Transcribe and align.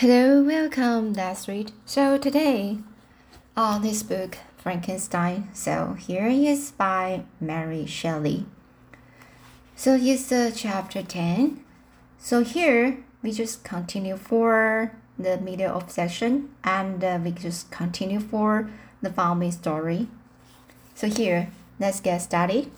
Hello, 0.00 0.42
welcome, 0.42 1.14
that's 1.14 1.48
right. 1.48 1.72
So 1.86 2.18
today, 2.18 2.80
on 3.56 3.80
this 3.80 4.02
book, 4.02 4.36
Frankenstein. 4.58 5.48
So 5.54 5.96
here 5.98 6.26
is 6.26 6.72
by 6.72 7.22
Mary 7.40 7.86
Shelley. 7.86 8.44
So 9.74 9.96
here's 9.96 10.28
the 10.28 10.52
chapter 10.54 11.02
10. 11.02 11.64
So 12.18 12.44
here 12.44 12.98
we 13.22 13.32
just 13.32 13.64
continue 13.64 14.18
for 14.18 14.92
the 15.18 15.38
middle 15.38 15.74
of 15.74 15.90
section 15.90 16.50
and 16.62 17.02
uh, 17.02 17.18
we 17.24 17.30
just 17.30 17.70
continue 17.70 18.20
for 18.20 18.68
the 19.00 19.10
following 19.10 19.52
story. 19.52 20.08
So 20.94 21.06
here, 21.08 21.48
let's 21.80 22.00
get 22.00 22.18
started. 22.20 22.70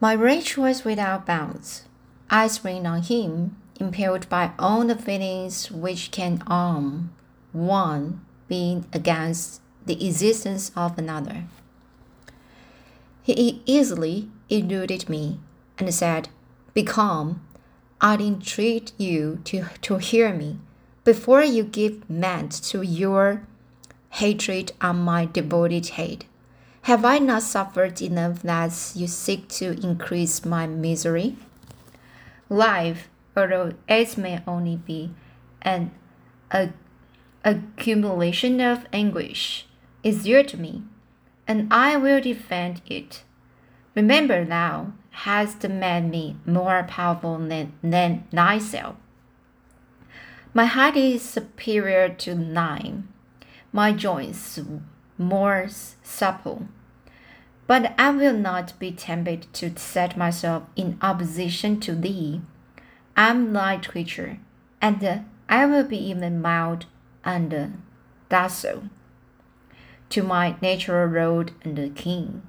My 0.00 0.14
rage 0.14 0.56
was 0.56 0.84
without 0.84 1.26
bounds. 1.26 1.84
I 2.28 2.48
sprang 2.48 2.88
on 2.88 3.02
him 3.02 3.54
impelled 3.80 4.28
by 4.28 4.52
all 4.58 4.84
the 4.84 4.96
feelings 4.96 5.70
which 5.70 6.10
can 6.10 6.42
arm 6.46 7.12
one 7.52 8.24
being 8.48 8.86
against 8.92 9.60
the 9.86 10.06
existence 10.06 10.70
of 10.76 10.98
another. 10.98 11.44
He 13.22 13.62
easily 13.64 14.28
eluded 14.48 15.08
me 15.08 15.40
and 15.78 15.92
said, 15.94 16.28
Be 16.74 16.82
calm. 16.82 17.46
I 18.00 18.16
entreat 18.16 18.92
you 18.98 19.40
to, 19.44 19.66
to 19.80 19.96
hear 19.96 20.34
me 20.34 20.58
before 21.04 21.42
you 21.42 21.64
give 21.64 22.02
vent 22.08 22.52
to 22.64 22.82
your 22.82 23.46
hatred 24.10 24.72
on 24.80 24.98
my 24.98 25.24
devoted 25.26 25.88
head. 25.88 26.26
Have 26.82 27.04
I 27.04 27.18
not 27.18 27.42
suffered 27.42 28.02
enough 28.02 28.42
that 28.42 28.92
you 28.94 29.06
seek 29.06 29.48
to 29.60 29.70
increase 29.82 30.44
my 30.44 30.66
misery? 30.66 31.36
Life 32.50 33.08
although 33.36 33.72
it 33.88 34.16
may 34.16 34.42
only 34.46 34.76
be 34.76 35.12
an 35.62 35.90
a, 36.50 36.70
accumulation 37.44 38.60
of 38.60 38.86
anguish, 38.92 39.66
is 40.02 40.24
dear 40.24 40.42
to 40.44 40.56
me, 40.56 40.82
and 41.46 41.72
I 41.72 41.96
will 41.96 42.20
defend 42.20 42.82
it. 42.86 43.24
Remember 43.94 44.44
thou 44.44 44.92
hast 45.10 45.68
made 45.68 46.10
me 46.10 46.36
more 46.44 46.84
powerful 46.88 47.38
than, 47.38 47.72
than 47.82 48.24
thyself. 48.32 48.96
My 50.52 50.66
height 50.66 50.96
is 50.96 51.22
superior 51.22 52.08
to 52.08 52.34
thine, 52.34 53.08
my 53.72 53.92
joints 53.92 54.60
more 55.18 55.66
supple. 56.02 56.68
But 57.66 57.94
I 57.98 58.10
will 58.10 58.34
not 58.34 58.78
be 58.78 58.92
tempted 58.92 59.52
to 59.54 59.76
set 59.76 60.16
myself 60.16 60.64
in 60.76 60.98
opposition 61.00 61.80
to 61.80 61.94
thee 61.94 62.42
I'm 63.16 63.52
light 63.52 63.88
creature, 63.88 64.38
and 64.80 65.24
I 65.48 65.66
will 65.66 65.84
be 65.84 65.96
even 65.96 66.42
mild 66.42 66.86
and 67.24 67.82
docile 68.28 68.84
to 70.10 70.22
my 70.22 70.56
natural 70.60 71.08
lord 71.08 71.52
and 71.62 71.94
king. 71.94 72.42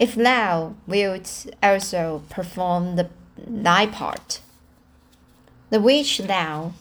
If 0.00 0.16
thou 0.16 0.74
wilt 0.86 1.46
also 1.62 2.22
perform 2.28 2.96
the, 2.96 3.08
thy 3.36 3.86
part, 3.86 4.40
the 5.70 5.80
which 5.80 6.18
thou 6.18 6.72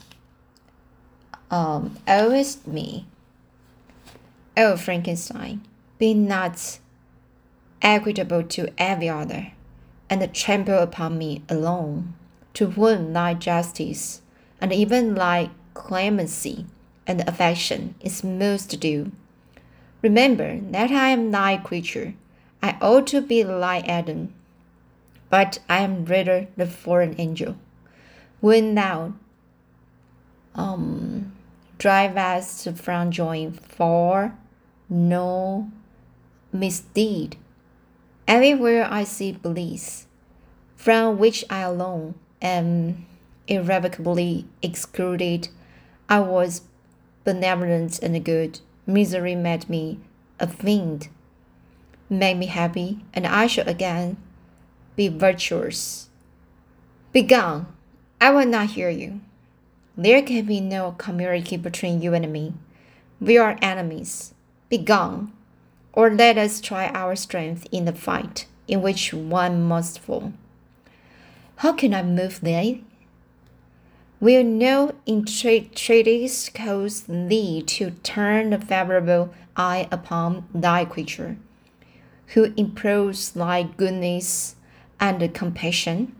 um, 1.52 1.98
owest 2.08 2.66
me, 2.66 3.06
O 4.56 4.76
Frankenstein, 4.76 5.62
be 6.00 6.16
not 6.16 6.80
equitable 7.82 8.42
to 8.42 8.74
every 8.80 9.10
other, 9.10 9.52
and 10.10 10.34
trample 10.34 10.80
upon 10.80 11.20
me 11.20 11.44
alone 11.48 12.16
to 12.58 12.72
whom 12.72 13.14
thy 13.14 13.36
justice, 13.36 14.24
and 14.60 14.74
even 14.74 15.14
thy 15.14 15.48
clemency 15.76 16.66
and 17.06 17.22
affection 17.30 17.94
is 18.02 18.24
most 18.24 18.80
due. 18.80 19.12
Remember 20.02 20.60
that 20.72 20.90
I 20.90 21.10
am 21.10 21.30
thy 21.30 21.58
creature. 21.58 22.16
I 22.64 22.76
ought 22.82 23.06
to 23.14 23.22
be 23.22 23.44
like 23.44 23.88
Adam, 23.88 24.34
but 25.30 25.60
I 25.70 25.84
am 25.84 26.04
rather 26.06 26.48
the 26.58 26.66
fallen 26.66 27.14
angel. 27.20 27.58
When 28.40 28.74
thou 28.74 29.14
um, 30.56 31.34
drivest 31.78 32.76
from 32.76 33.12
joy 33.12 33.52
for 33.52 34.34
no 34.90 35.70
misdeed, 36.52 37.38
everywhere 38.28 38.88
I 38.90 39.04
see 39.04 39.32
bliss, 39.34 40.08
from 40.76 41.20
which 41.20 41.46
I 41.52 41.60
alone 41.60 42.16
am 42.42 43.06
irrevocably 43.48 44.46
excluded. 44.62 45.50
I 46.10 46.20
was 46.20 46.62
benevolent 47.24 48.00
and 48.00 48.24
good. 48.24 48.60
Misery 48.86 49.36
made 49.36 49.70
me 49.70 50.00
a 50.40 50.48
fiend. 50.48 51.10
Make 52.10 52.38
me 52.38 52.46
happy, 52.46 53.00
and 53.14 53.28
I 53.28 53.48
shall 53.48 53.68
again 53.68 54.18
be 54.96 55.10
virtuous. 55.10 56.10
Begone! 57.12 57.68
I 58.20 58.32
will 58.32 58.46
not 58.46 58.72
hear 58.72 58.90
you. 58.90 59.22
There 59.96 60.22
can 60.22 60.46
be 60.46 60.62
no 60.62 60.92
community 60.92 61.58
between 61.58 62.02
you 62.02 62.14
and 62.14 62.32
me. 62.32 62.54
We 63.20 63.38
are 63.38 63.58
enemies. 63.62 64.34
Begone, 64.70 65.32
or 65.94 66.10
let 66.10 66.38
us 66.38 66.62
try 66.62 66.90
our 66.90 67.16
strength 67.16 67.68
in 67.72 67.86
the 67.86 67.94
fight 67.94 68.48
in 68.68 68.82
which 68.82 69.14
one 69.14 69.64
must 69.64 70.00
fall. 70.00 70.34
How 71.62 71.74
can 71.74 71.92
I 71.96 72.04
move 72.04 72.42
thee? 72.42 72.84
Will 74.20 74.44
no 74.44 74.94
entreaties 75.08 76.52
cause 76.54 77.06
thee 77.08 77.64
to 77.64 77.92
turn 78.04 78.54
a 78.54 78.62
favorable 78.62 79.34
eye 79.56 79.88
upon 79.92 80.48
thy 80.54 80.86
creature, 80.86 81.38
who 82.28 82.54
improves 82.56 83.32
thy 83.32 83.64
goodness 83.64 84.56
and 85.00 85.34
compassion? 85.34 86.16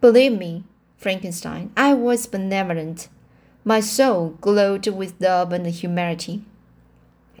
Believe 0.00 0.36
me, 0.36 0.64
Frankenstein, 0.96 1.70
I 1.76 1.94
was 1.94 2.26
benevolent. 2.26 3.08
My 3.64 3.78
soul 3.78 4.30
glowed 4.40 4.88
with 4.88 5.20
love 5.20 5.52
and 5.52 5.68
humanity. 5.68 6.42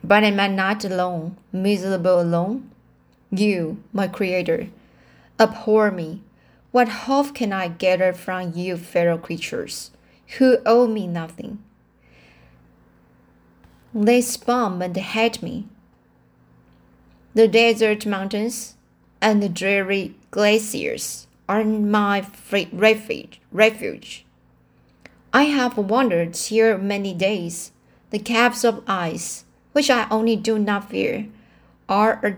But 0.04 0.22
am 0.22 0.38
I 0.38 0.46
not 0.46 0.84
alone, 0.84 1.36
miserable 1.52 2.20
alone? 2.20 2.70
You, 3.32 3.82
my 3.92 4.06
creator, 4.06 4.68
abhor 5.40 5.90
me 5.90 6.22
what 6.72 6.88
hope 6.88 7.34
can 7.34 7.52
I 7.52 7.68
gather 7.68 8.12
from 8.12 8.52
you, 8.54 8.76
fellow 8.76 9.18
creatures, 9.18 9.90
who 10.38 10.58
owe 10.64 10.86
me 10.86 11.06
nothing? 11.06 11.58
They 13.92 14.20
spurn 14.20 14.80
and 14.80 14.96
hate 14.96 15.42
me. 15.42 15.66
The 17.34 17.48
desert 17.48 18.06
mountains 18.06 18.76
and 19.20 19.42
the 19.42 19.48
dreary 19.48 20.14
glaciers 20.30 21.26
are 21.48 21.64
my 21.64 22.24
refuge. 22.72 23.40
refuge. 23.50 24.24
I 25.32 25.44
have 25.44 25.76
wandered 25.76 26.36
here 26.36 26.78
many 26.78 27.12
days. 27.14 27.72
The 28.10 28.20
caps 28.20 28.64
of 28.64 28.84
ice, 28.86 29.44
which 29.72 29.90
I 29.90 30.06
only 30.10 30.36
do 30.36 30.58
not 30.58 30.90
fear, 30.90 31.26
are 31.88 32.20
a 32.24 32.30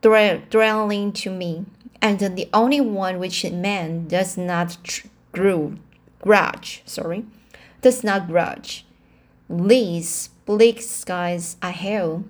dwelling 0.00 1.12
to 1.12 1.30
me 1.30 1.66
and 2.02 2.18
the 2.18 2.48
only 2.52 2.80
one 2.80 3.18
which 3.18 3.44
man 3.50 4.08
does 4.08 4.36
not 4.36 4.78
grudge, 5.32 6.82
sorry, 6.86 7.24
does 7.82 8.02
not 8.02 8.28
grudge. 8.28 8.86
These 9.48 10.30
bleak 10.46 10.80
skies 10.80 11.56
I 11.60 11.72
hail, 11.72 12.24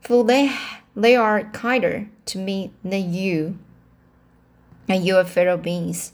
for 0.00 0.24
they 0.24 0.52
they 0.96 1.14
are 1.14 1.44
kinder 1.44 2.08
to 2.26 2.38
me 2.38 2.72
than 2.82 3.12
you 3.12 3.58
and 4.88 5.04
your 5.04 5.24
fellow 5.24 5.56
beings. 5.56 6.12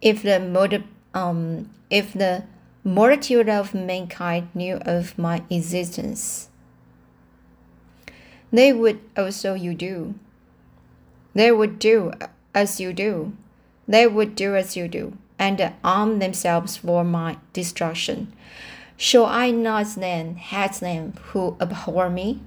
If 0.00 0.22
the 0.22 0.84
um, 1.14 1.70
if 1.90 2.12
the 2.12 2.44
multitude 2.84 3.48
of 3.48 3.74
mankind 3.74 4.48
knew 4.54 4.76
of 4.82 5.18
my 5.18 5.42
existence, 5.50 6.48
they 8.52 8.72
would 8.72 9.00
also 9.16 9.54
you 9.54 9.74
do. 9.74 10.14
They 11.36 11.52
would 11.52 11.78
do 11.78 12.12
as 12.54 12.80
you 12.80 12.94
do. 12.94 13.36
They 13.86 14.06
would 14.06 14.34
do 14.34 14.56
as 14.56 14.74
you 14.74 14.88
do, 14.88 15.18
and 15.38 15.70
arm 15.84 16.18
themselves 16.18 16.78
for 16.78 17.04
my 17.04 17.36
destruction. 17.52 18.32
Shall 18.96 19.26
I 19.26 19.50
not 19.50 19.96
then 19.96 20.36
hate 20.36 20.80
them 20.80 21.12
who 21.26 21.58
abhor 21.60 22.08
me? 22.08 22.40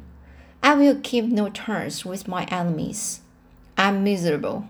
I 0.63 0.73
will 0.73 0.99
keep 1.03 1.25
no 1.25 1.49
terms 1.49 2.03
with 2.03 2.27
my 2.27 2.45
enemies. 2.45 3.21
I 3.77 3.89
am 3.89 4.03
miserable, 4.03 4.67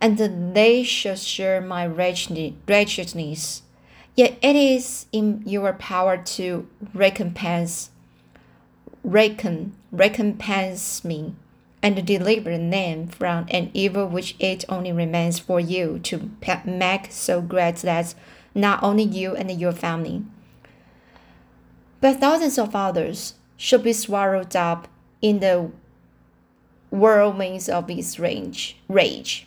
and 0.00 0.18
they 0.52 0.82
shall 0.82 1.14
share 1.14 1.60
my 1.60 1.86
wretchedness. 1.86 3.62
Yet 4.16 4.36
it 4.42 4.56
is 4.56 5.06
in 5.12 5.44
your 5.46 5.74
power 5.74 6.16
to 6.16 6.66
recompense, 6.92 7.90
recon, 9.04 9.74
recompense 9.92 11.04
me 11.04 11.36
and 11.82 12.04
deliver 12.06 12.56
them 12.56 13.06
from 13.06 13.46
an 13.50 13.70
evil 13.72 14.06
which 14.06 14.34
it 14.38 14.64
only 14.68 14.92
remains 14.92 15.38
for 15.38 15.60
you 15.60 15.98
to 16.00 16.30
make 16.64 17.08
so 17.10 17.40
great 17.40 17.76
that 17.76 18.14
not 18.54 18.82
only 18.82 19.04
you 19.04 19.36
and 19.36 19.50
your 19.60 19.72
family, 19.72 20.24
but 22.00 22.20
thousands 22.20 22.58
of 22.58 22.74
others 22.74 23.34
should 23.56 23.82
be 23.82 23.92
swallowed 23.92 24.54
up 24.56 24.88
in 25.20 25.40
the 25.40 25.70
whirlwinds 26.90 27.68
of 27.68 27.88
his 27.88 28.18
rage. 28.18 28.76
rage. 28.88 29.46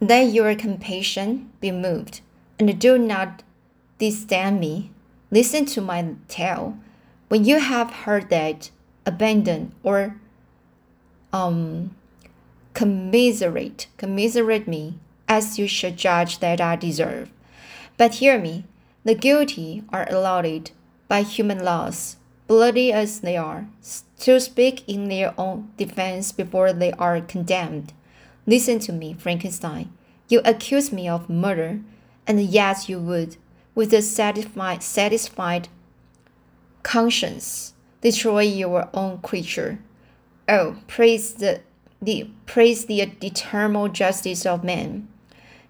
Let 0.00 0.32
your 0.32 0.54
compassion 0.54 1.50
be 1.60 1.70
moved, 1.70 2.20
and 2.58 2.78
do 2.78 2.98
not 2.98 3.42
disdain 3.98 4.58
me. 4.58 4.90
Listen 5.30 5.64
to 5.66 5.80
my 5.80 6.14
tale. 6.28 6.76
When 7.28 7.44
you 7.44 7.60
have 7.60 7.90
heard 7.90 8.28
that, 8.30 8.70
abandon 9.06 9.74
or 9.82 10.16
um, 11.32 11.94
commiserate, 12.74 13.86
commiserate 13.96 14.68
me 14.68 14.98
as 15.28 15.58
you 15.58 15.66
should 15.66 15.96
judge 15.96 16.38
that 16.40 16.60
I 16.60 16.76
deserve. 16.76 17.30
But 17.96 18.16
hear 18.16 18.38
me, 18.38 18.64
the 19.04 19.14
guilty 19.14 19.82
are 19.90 20.06
allowed 20.10 20.70
by 21.08 21.22
human 21.22 21.64
laws, 21.64 22.16
bloody 22.46 22.92
as 22.92 23.20
they 23.20 23.36
are, 23.36 23.66
to 24.20 24.40
speak 24.40 24.88
in 24.88 25.08
their 25.08 25.34
own 25.38 25.70
defense 25.76 26.32
before 26.32 26.72
they 26.72 26.92
are 26.92 27.20
condemned. 27.20 27.92
Listen 28.46 28.78
to 28.80 28.92
me, 28.92 29.14
Frankenstein. 29.14 29.92
You 30.28 30.40
accuse 30.44 30.92
me 30.92 31.08
of 31.08 31.28
murder, 31.28 31.80
and 32.26 32.40
yet 32.40 32.88
you 32.88 32.98
would, 32.98 33.36
with 33.74 33.92
a 33.92 34.02
satisfied, 34.02 34.82
satisfied 34.82 35.68
conscience, 36.82 37.74
destroy 38.00 38.42
your 38.42 38.88
own 38.94 39.18
creature. 39.18 39.78
Oh, 40.52 40.76
praise 40.86 41.32
the, 41.32 41.62
the 42.02 42.28
praise 42.44 42.84
the 42.84 43.00
eternal 43.00 43.88
justice 43.88 44.44
of 44.44 44.62
man. 44.62 45.08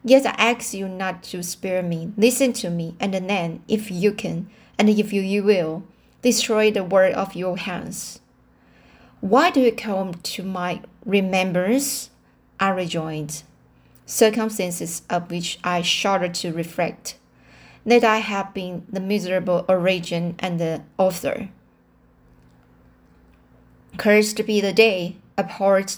Yet 0.03 0.27
I 0.27 0.31
ask 0.31 0.75
you 0.75 0.89
not 0.89 1.23
to 1.31 1.41
spare 1.45 1.85
me. 1.85 2.13
Listen 2.17 2.53
to 2.55 2.69
me, 2.69 2.97
and 2.99 3.15
then, 3.15 3.63
if 3.69 3.93
you 3.93 4.11
can, 4.11 4.51
and 4.77 4.89
if 4.91 5.13
you, 5.13 5.23
you 5.23 5.45
will, 5.45 5.85
destroy 6.21 6.73
the 6.73 6.83
work 6.83 7.17
of 7.17 7.37
your 7.37 7.59
hands. 7.59 8.19
Why 9.21 9.53
do 9.53 9.61
you 9.61 9.71
come 9.71 10.15
to 10.15 10.43
my 10.43 10.81
remembrance? 11.07 12.11
I 12.59 12.71
rejoined. 12.71 13.45
Circumstances 14.05 15.03
of 15.09 15.31
which 15.31 15.61
I 15.63 15.83
shudder 15.83 16.29
to 16.29 16.53
reflect. 16.53 17.19
That 17.87 18.03
I 18.03 18.19
have 18.19 18.53
been 18.53 18.85
the 18.91 18.99
miserable 18.99 19.65
origin 19.69 20.35
and 20.41 20.59
the 20.59 20.83
author. 20.99 21.51
Cursed 23.99 24.45
be 24.47 24.61
the 24.61 24.73
day, 24.73 25.17
abhorred 25.37 25.95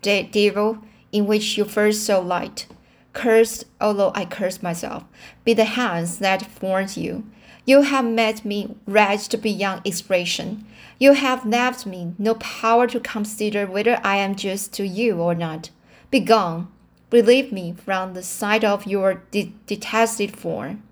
de- 0.00 0.22
devil, 0.22 0.78
in 1.10 1.26
which 1.26 1.58
you 1.58 1.64
first 1.64 2.04
saw 2.04 2.18
light. 2.18 2.66
Cursed, 3.12 3.64
although 3.80 4.12
I 4.14 4.24
curse 4.24 4.62
myself, 4.62 5.04
be 5.44 5.52
the 5.52 5.64
hands 5.64 6.18
that 6.18 6.46
formed 6.46 6.96
you. 6.96 7.24
You 7.64 7.82
have 7.82 8.04
made 8.04 8.44
me 8.44 8.76
wretched 8.86 9.40
beyond 9.42 9.82
expression. 9.84 10.66
You 10.98 11.12
have 11.12 11.46
left 11.46 11.86
me 11.86 12.14
no 12.18 12.34
power 12.34 12.86
to 12.88 13.00
consider 13.00 13.66
whether 13.66 14.00
I 14.02 14.16
am 14.16 14.34
just 14.34 14.72
to 14.74 14.86
you 14.86 15.20
or 15.20 15.34
not. 15.34 15.70
Begone, 16.10 16.68
relieve 17.10 17.52
me 17.52 17.72
from 17.72 18.14
the 18.14 18.22
sight 18.22 18.64
of 18.64 18.86
your 18.86 19.22
de- 19.30 19.52
detested 19.66 20.36
form. 20.36 20.82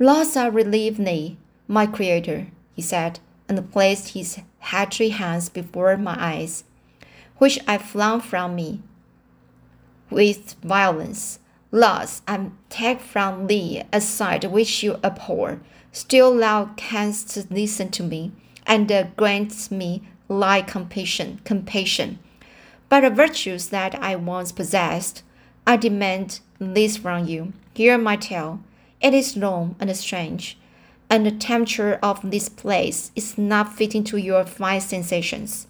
I 0.00 0.46
relieve 0.50 0.96
thee, 0.96 1.36
my 1.68 1.86
Creator, 1.86 2.48
he 2.74 2.82
said, 2.82 3.20
and 3.48 3.70
placed 3.72 4.08
his 4.08 4.40
hatchet 4.62 5.10
hands 5.10 5.48
before 5.48 5.96
my 5.96 6.16
eyes, 6.18 6.64
which 7.38 7.58
I 7.66 7.78
flung 7.78 8.20
from 8.20 8.54
me 8.54 8.80
with 10.10 10.54
violence. 10.62 11.38
Thus 11.70 12.22
I 12.28 12.50
take 12.68 13.00
from 13.00 13.46
thee 13.46 13.82
a 13.92 14.00
sight 14.00 14.50
which 14.50 14.82
you 14.82 14.98
abhor. 15.02 15.60
Still 15.90 16.36
thou 16.36 16.66
canst 16.76 17.50
listen 17.50 17.90
to 17.90 18.02
me, 18.02 18.32
and 18.66 18.90
grant 19.16 19.70
me 19.70 20.02
like 20.28 20.68
compassion, 20.68 21.40
compassion. 21.44 22.18
By 22.88 23.00
the 23.00 23.10
virtues 23.10 23.68
that 23.68 23.94
I 23.96 24.16
once 24.16 24.52
possessed, 24.52 25.22
I 25.66 25.76
demand 25.76 26.40
this 26.58 26.96
from 26.98 27.26
you. 27.26 27.52
Hear 27.74 27.98
my 27.98 28.16
tale. 28.16 28.60
It 29.00 29.14
is 29.14 29.36
long 29.36 29.76
and 29.80 29.94
strange 29.96 30.58
and 31.12 31.26
the 31.26 31.30
temperature 31.30 31.98
of 32.02 32.30
this 32.30 32.48
place 32.48 33.12
is 33.14 33.36
not 33.36 33.74
fitting 33.74 34.02
to 34.02 34.16
your 34.16 34.46
fine 34.46 34.80
sensations. 34.80 35.66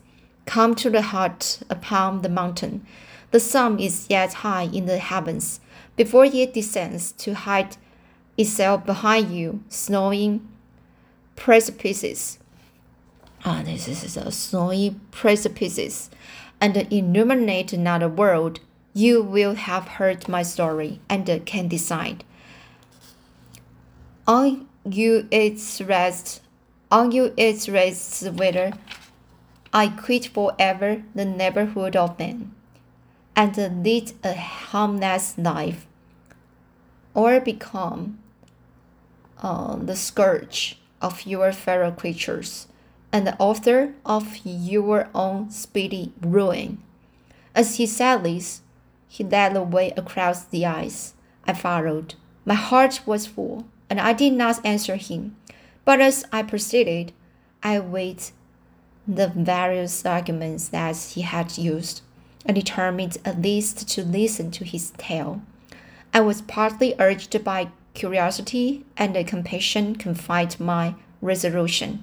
Come 0.46 0.76
to 0.76 0.88
the 0.88 1.02
hut 1.02 1.60
upon 1.68 2.22
the 2.22 2.28
mountain. 2.28 2.86
The 3.32 3.40
sun 3.40 3.80
is 3.80 4.06
yet 4.08 4.34
high 4.34 4.70
in 4.72 4.86
the 4.86 4.98
heavens 4.98 5.58
before 5.96 6.26
it 6.26 6.54
descends 6.54 7.10
to 7.24 7.34
hide 7.34 7.76
itself 8.38 8.86
behind 8.86 9.34
you, 9.34 9.64
snowing 9.68 10.48
precipices. 11.34 12.38
Ah, 13.44 13.62
this 13.64 13.88
is 13.88 14.16
a 14.16 14.30
snowy 14.30 14.94
precipices, 15.10 16.08
and 16.60 16.76
illuminate 16.92 17.72
another 17.72 18.08
world. 18.08 18.60
You 18.94 19.20
will 19.24 19.54
have 19.54 19.88
heard 19.98 20.28
my 20.28 20.44
story 20.44 21.00
and 21.08 21.26
can 21.44 21.66
decide. 21.66 22.22
I 24.28 24.60
you 24.84 25.28
its 25.30 25.80
rest, 25.80 26.42
on 26.90 27.12
you 27.12 27.32
its 27.36 27.68
rests 27.68 28.22
whether 28.22 28.72
I 29.72 29.88
quit 29.88 30.26
forever 30.26 31.02
the 31.14 31.24
neighborhood 31.24 31.96
of 31.96 32.18
men, 32.18 32.52
and 33.34 33.84
lead 33.84 34.12
a 34.22 34.34
harmless 34.34 35.38
life, 35.38 35.86
or 37.14 37.40
become 37.40 38.18
uh, 39.42 39.76
the 39.76 39.96
scourge 39.96 40.78
of 41.00 41.26
your 41.26 41.52
fellow 41.52 41.90
creatures, 41.90 42.68
and 43.12 43.26
the 43.26 43.36
author 43.38 43.94
of 44.04 44.38
your 44.44 45.08
own 45.14 45.50
speedy 45.50 46.12
ruin. 46.20 46.82
As 47.54 47.76
he 47.76 47.86
said 47.86 48.24
this, 48.24 48.62
he 49.08 49.24
led 49.24 49.54
the 49.54 49.62
way 49.62 49.92
across 49.96 50.44
the 50.44 50.64
ice. 50.64 51.14
I 51.46 51.52
followed. 51.52 52.14
My 52.44 52.54
heart 52.54 53.02
was 53.04 53.26
full 53.26 53.66
and 53.92 54.00
I 54.00 54.14
did 54.14 54.32
not 54.32 54.64
answer 54.64 54.96
him. 54.96 55.36
But 55.84 56.00
as 56.00 56.24
I 56.32 56.44
proceeded, 56.44 57.12
I 57.62 57.78
weighed 57.78 58.22
the 59.06 59.28
various 59.28 60.06
arguments 60.06 60.68
that 60.68 60.96
he 60.96 61.20
had 61.20 61.58
used, 61.58 62.00
and 62.46 62.54
determined 62.54 63.18
at 63.22 63.42
least 63.42 63.86
to 63.90 64.02
listen 64.02 64.50
to 64.52 64.64
his 64.64 64.92
tale. 64.96 65.42
I 66.14 66.20
was 66.20 66.40
partly 66.40 66.94
urged 66.98 67.44
by 67.44 67.68
curiosity, 67.92 68.86
and 68.96 69.14
a 69.14 69.24
compassion 69.24 69.96
confined 69.96 70.58
my 70.58 70.94
resolution. 71.20 72.02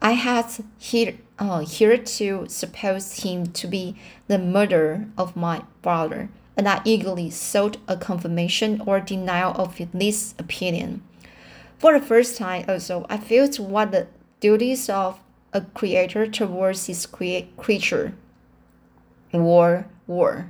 I 0.00 0.12
had 0.12 0.46
here, 0.78 1.18
uh, 1.36 1.64
hitherto 1.66 2.46
supposed 2.46 3.24
him 3.24 3.48
to 3.48 3.66
be 3.66 3.96
the 4.28 4.38
murderer 4.38 5.06
of 5.18 5.34
my 5.34 5.62
brother, 5.82 6.28
and 6.56 6.68
I 6.68 6.80
eagerly 6.84 7.30
sought 7.30 7.78
a 7.88 7.96
confirmation 7.96 8.82
or 8.86 9.00
denial 9.00 9.52
of 9.52 9.80
this 9.92 10.34
opinion. 10.38 11.02
For 11.78 11.98
the 11.98 12.04
first 12.04 12.36
time, 12.36 12.64
also, 12.68 13.06
I 13.08 13.16
felt 13.16 13.58
what 13.58 13.90
the 13.90 14.06
duties 14.40 14.88
of 14.88 15.18
a 15.52 15.62
creator 15.62 16.26
towards 16.26 16.86
his 16.86 17.06
crea- 17.06 17.48
creature 17.56 18.14
were. 19.32 19.86
were. 20.06 20.46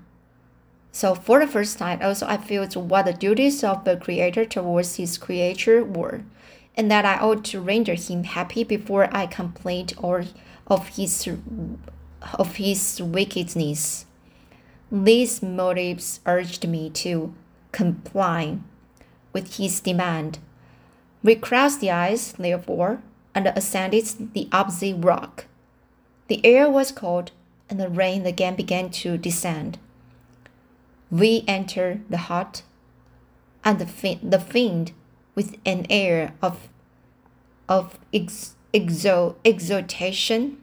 So, 0.91 1.15
for 1.15 1.41
the 1.41 1.47
first 1.47 1.79
time, 1.79 2.01
also, 2.03 2.27
I 2.27 2.37
felt 2.37 2.77
what 2.77 3.07
the 3.07 3.15
duties 3.15 3.65
of 3.65 3.85
the 3.85 3.97
creator 3.97 4.45
towards 4.45 4.97
his 4.97 5.17
creature 5.17 5.83
were, 5.83 6.23
and 6.77 6.91
that 6.91 7.07
I 7.07 7.17
ought 7.17 7.45
to 7.47 7.61
render 7.61 7.95
him 7.95 8.25
happy 8.25 8.63
before 8.63 9.09
I 9.17 9.27
complained 9.27 9.95
or 9.97 10.25
of 10.67 10.89
his 10.89 11.29
of 12.35 12.57
his 12.57 13.01
wickedness. 13.03 14.05
These 14.93 15.43
motives 15.43 16.21
urged 16.27 16.69
me 16.69 16.91
to 16.91 17.33
comply 17.73 18.59
with 19.33 19.57
his 19.57 19.81
demand. 19.81 20.39
We 21.23 21.35
crossed 21.35 21.81
the 21.81 21.91
ice, 21.91 22.33
therefore, 22.33 23.01
and 23.35 23.47
ascended 23.47 24.35
the 24.35 24.51
opposite 24.53 24.97
rock. 25.03 25.47
The 26.29 26.45
air 26.45 26.69
was 26.69 26.93
cold, 26.93 27.31
and 27.71 27.81
the 27.81 27.89
rain 27.89 28.27
again 28.27 28.55
began 28.55 28.91
to 28.91 29.17
descend. 29.17 29.79
We 31.11 31.45
entered 31.49 32.03
the 32.11 32.29
hut, 32.29 32.63
and 33.65 33.79
the, 33.79 33.87
fiend, 33.87 34.31
the 34.31 34.41
fiend, 34.41 34.93
with 35.35 35.57
an 35.65 35.87
air 35.89 36.35
of, 36.43 36.69
of 37.67 37.99
ex, 38.13 38.57
exo, 38.75 39.37
exultation, 39.43 40.59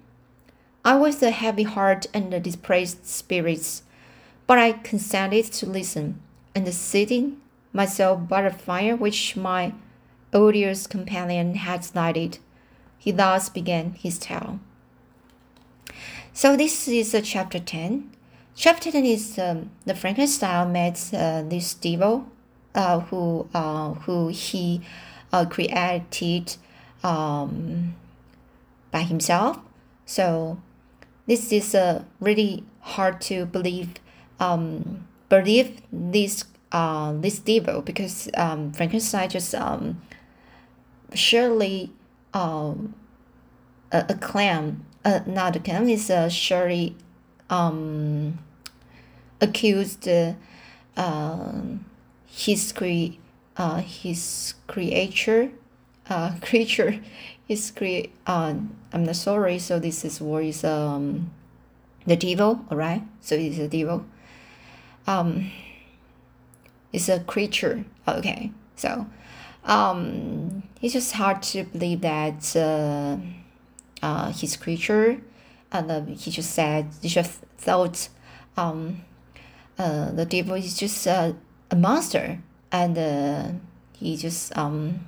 I 0.86 0.98
was 0.98 1.24
a 1.24 1.32
heavy 1.32 1.64
heart 1.64 2.06
and 2.14 2.32
a 2.32 2.40
depressed 2.40 3.08
spirits 3.08 3.82
but 4.50 4.58
I 4.58 4.72
consented 4.72 5.46
to 5.46 5.68
listen, 5.68 6.20
and 6.56 6.68
sitting 6.74 7.38
myself 7.72 8.28
by 8.28 8.42
the 8.42 8.50
fire 8.50 8.96
which 8.96 9.38
my 9.38 9.76
odious 10.34 10.88
companion 10.88 11.54
had 11.54 11.86
lighted, 11.94 12.40
he 12.98 13.12
thus 13.12 13.48
began 13.48 13.92
his 13.92 14.18
tale. 14.18 14.60
So 16.34 16.58
this 16.58 16.88
is 16.88 17.14
uh, 17.14 17.22
chapter 17.24 17.60
10. 17.60 18.10
Chapter 18.56 18.90
10 18.90 19.06
is 19.06 19.38
um, 19.38 19.70
the 19.86 19.94
Frankenstein 19.94 20.72
met 20.72 21.12
uh, 21.14 21.44
this 21.44 21.76
devil 21.76 22.26
uh, 22.74 23.02
who, 23.02 23.48
uh, 23.54 23.94
who 23.94 24.30
he 24.30 24.82
uh, 25.32 25.46
created 25.46 26.56
um, 27.04 27.94
by 28.90 29.04
himself. 29.04 29.60
So 30.08 30.60
this 31.28 31.52
is 31.52 31.76
uh, 31.76 32.04
really 32.20 32.64
hard 32.80 33.22
to 33.22 33.46
believe 33.46 33.90
um, 34.40 35.08
believe 35.30 35.82
this 35.92 36.46
uh, 36.72 37.14
this 37.14 37.40
devil 37.40 37.82
because 37.82 38.30
um, 38.36 38.72
Frankenstein 38.72 39.30
just 39.30 39.56
um, 39.56 40.02
surely 41.14 41.92
um, 42.34 42.94
a, 43.92 44.06
a 44.10 44.16
claim 44.16 44.86
uh, 45.06 45.22
not 45.26 45.56
a 45.56 45.60
claim 45.60 45.90
is 45.90 46.10
uh, 46.10 46.30
surely 46.30 46.96
um, 47.50 48.38
accused 49.42 50.08
uh, 50.08 50.34
his 52.28 52.72
cre 52.72 53.16
uh, 53.58 53.82
his 53.82 54.54
creature 54.68 55.52
uh, 56.10 56.36
creature 56.42 57.00
his 57.48 57.72
cre 57.72 58.10
uh, 58.28 58.54
I'm 58.94 59.04
not 59.06 59.16
sorry 59.16 59.60
so 59.60 59.80
this 59.80 60.06
is 60.06 60.22
word 60.22 60.46
is 60.46 60.64
um 60.64 61.32
the 62.06 62.16
devil 62.16 62.66
all 62.70 62.78
right 62.78 63.04
so 63.22 63.36
it's 63.36 63.58
a 63.58 63.68
devil 63.68 64.06
um 65.10 65.52
it's 66.94 67.10
a 67.10 67.20
creature. 67.20 67.84
Okay 68.08 68.52
so 68.76 69.08
um 69.66 70.64
it's 70.82 70.94
just 70.94 71.14
hard 71.14 71.42
to 71.42 71.64
believe 71.64 72.02
that 72.02 72.56
uh, 72.56 73.18
uh 74.06 74.32
his 74.32 74.56
creature. 74.56 75.20
And 75.72 75.92
uh, 75.92 76.02
he 76.06 76.32
just 76.32 76.52
said 76.52 76.88
he 77.02 77.10
just 77.10 77.42
thought 77.58 78.10
um 78.56 79.02
uh 79.78 80.12
the 80.12 80.26
devil 80.26 80.56
is 80.56 80.78
just 80.78 81.08
uh, 81.08 81.34
a 81.72 81.76
monster. 81.76 82.40
And 82.72 82.98
uh, 82.98 83.48
he 83.94 84.16
just 84.16 84.56
um 84.58 85.08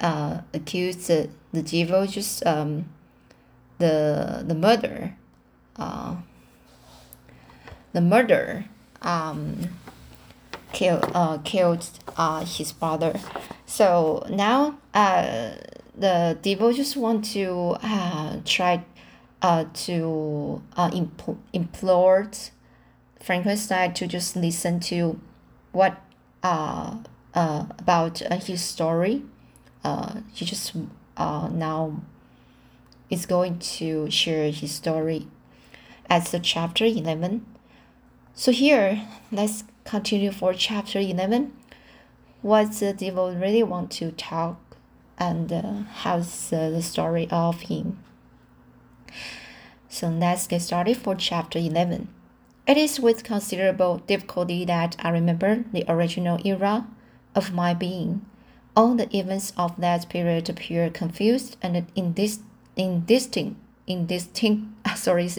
uh 0.00 0.40
accused 0.52 1.06
the, 1.08 1.28
the 1.52 1.62
devil 1.62 2.06
just 2.06 2.44
um 2.46 2.86
the 3.78 4.42
the 4.46 4.54
murder. 4.54 5.16
Uh 5.76 6.16
the 7.92 8.00
murder 8.00 8.66
um 9.06 9.68
killed 10.72 11.10
uh 11.14 11.38
killed 11.38 11.88
uh 12.16 12.44
his 12.44 12.72
brother 12.72 13.18
so 13.64 14.26
now 14.28 14.76
uh 14.92 15.52
the 15.96 16.36
devil 16.42 16.72
just 16.72 16.96
want 16.96 17.24
to 17.24 17.76
uh 17.82 18.36
try 18.44 18.84
uh 19.42 19.64
to 19.72 20.62
uh 20.76 20.90
impl- 20.90 21.38
implore 21.52 22.30
Frankenstein 23.26 23.92
to 23.94 24.06
just 24.06 24.36
listen 24.36 24.78
to 24.78 25.18
what 25.72 26.00
uh 26.42 26.96
uh 27.34 27.66
about 27.78 28.22
uh, 28.22 28.36
his 28.38 28.62
story. 28.62 29.24
Uh 29.82 30.20
he 30.32 30.44
just 30.44 30.74
uh 31.16 31.48
now 31.52 32.02
is 33.10 33.26
going 33.26 33.58
to 33.58 34.08
share 34.10 34.50
his 34.50 34.72
story. 34.72 35.26
As 36.08 36.30
the 36.30 36.38
chapter 36.38 36.84
11 36.84 37.44
so 38.38 38.52
here 38.52 39.02
let's 39.32 39.64
continue 39.84 40.30
for 40.30 40.52
chapter 40.52 40.98
11 41.00 41.56
what 42.42 42.70
the 42.74 42.92
devil 42.92 43.34
really 43.34 43.62
want 43.62 43.90
to 43.90 44.12
talk 44.12 44.76
and 45.18 45.50
uh, 45.50 45.82
how's 46.02 46.52
uh, 46.52 46.68
the 46.68 46.82
story 46.82 47.26
of 47.30 47.62
him. 47.62 47.98
So 49.88 50.08
let's 50.08 50.46
get 50.46 50.60
started 50.60 50.98
for 50.98 51.14
chapter 51.14 51.58
11 51.58 52.08
it 52.66 52.76
is 52.76 53.00
with 53.00 53.24
considerable 53.24 53.98
difficulty 54.06 54.66
that 54.66 54.96
i 54.98 55.08
remember 55.08 55.64
the 55.72 55.84
original 55.88 56.38
era 56.44 56.86
of 57.34 57.54
my 57.54 57.72
being. 57.72 58.26
All 58.76 58.94
the 58.94 59.08
events 59.16 59.54
of 59.56 59.80
that 59.80 60.10
period 60.10 60.50
appear 60.50 60.90
confused 60.90 61.56
and 61.62 61.86
indis- 61.94 62.42
indistinct 62.76 63.58
indistinct 63.86 64.66
sorry 64.96 65.30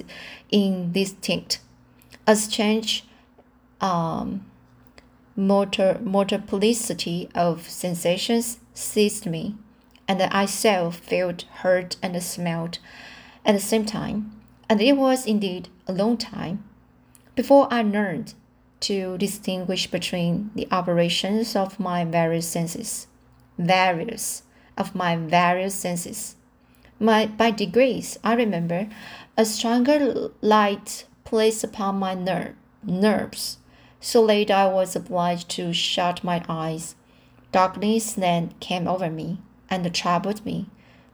indistinct 0.50 1.60
as 2.28 2.48
change 2.48 3.06
um, 3.80 4.46
motor 5.36 5.98
multiplicity 6.04 7.30
of 7.34 7.70
sensations 7.70 8.60
seized 8.74 9.26
me, 9.26 9.56
and 10.08 10.22
I 10.22 10.46
self 10.46 10.98
felt 10.98 11.44
hurt 11.62 11.96
and 12.04 12.22
smelled 12.22 12.80
at 13.46 13.54
the 13.54 13.62
same 13.62 13.86
time, 13.86 14.40
and 14.70 14.82
it 14.82 14.98
was 14.98 15.26
indeed 15.26 15.70
a 15.88 15.94
long 15.94 16.18
time 16.18 16.64
before 17.36 17.68
I 17.72 17.82
learned 17.82 18.34
to 18.82 19.18
distinguish 19.18 19.88
between 19.88 20.52
the 20.54 20.68
operations 20.72 21.56
of 21.56 21.80
my 21.80 22.04
various 22.04 22.48
senses, 22.48 23.08
various 23.58 24.44
of 24.78 24.94
my 24.94 25.16
various 25.16 25.74
senses. 25.74 26.36
My, 27.00 27.28
by 27.28 27.52
degrees, 27.52 28.18
I 28.24 28.34
remember 28.34 28.90
a 29.36 29.46
stronger 29.46 30.30
light 30.42 31.06
placed 31.28 31.62
upon 31.62 32.00
my 32.00 32.14
ner- 32.14 32.56
nerves 32.82 33.58
so 34.00 34.22
late 34.22 34.50
I 34.50 34.66
was 34.68 34.96
obliged 34.96 35.50
to 35.50 35.74
shut 35.74 36.24
my 36.24 36.42
eyes. 36.48 36.96
Darkness 37.52 38.14
then 38.14 38.54
came 38.62 38.88
over 38.88 39.10
me 39.10 39.40
and 39.70 39.94
troubled 39.94 40.46
me, 40.46 40.68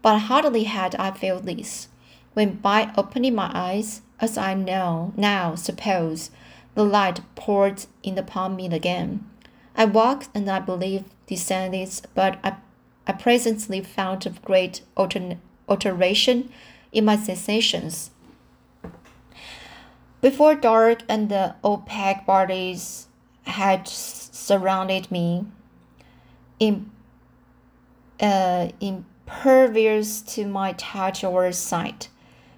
but 0.03 0.19
hardly 0.19 0.65
had 0.65 0.93
I 0.97 1.09
felt 1.09 1.45
this, 1.45 1.87
when 2.33 2.57
by 2.57 2.91
opening 2.95 3.33
my 3.33 3.49
eyes, 3.55 4.03
as 4.19 4.37
I 4.37 4.53
now 4.53 5.13
now 5.17 5.55
suppose, 5.55 6.29
the 6.75 6.85
light 6.85 7.21
poured 7.33 7.85
in 8.03 8.19
upon 8.19 8.55
me 8.55 8.67
again. 8.67 9.27
I 9.75 9.85
walked 9.85 10.29
and 10.35 10.47
I 10.47 10.59
believe 10.59 11.05
descended, 11.25 11.89
but 12.13 12.37
I, 12.43 12.57
I 13.07 13.13
presently 13.13 13.81
found 13.81 14.27
a 14.27 14.29
great 14.29 14.81
alter, 14.95 15.37
alteration 15.67 16.51
in 16.91 17.05
my 17.05 17.15
sensations 17.15 18.11
before 20.23 20.55
dark 20.55 21.03
and 21.09 21.27
the 21.27 21.53
opaque 21.65 22.25
bodies 22.25 23.07
had 23.45 23.85
surrounded 23.85 25.11
me, 25.11 25.45
in, 26.61 26.89
uh, 28.21 28.69
impervious 28.79 30.21
to 30.21 30.47
my 30.47 30.71
touch 30.77 31.25
or 31.25 31.51
sight. 31.51 32.07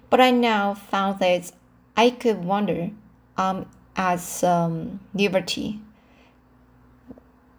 But 0.08 0.20
I 0.20 0.30
now 0.30 0.74
found 0.74 1.18
that 1.18 1.50
I 1.96 2.10
could 2.10 2.44
wander 2.44 2.90
um, 3.36 3.66
as 3.96 4.44
um, 4.44 5.00
liberty, 5.12 5.80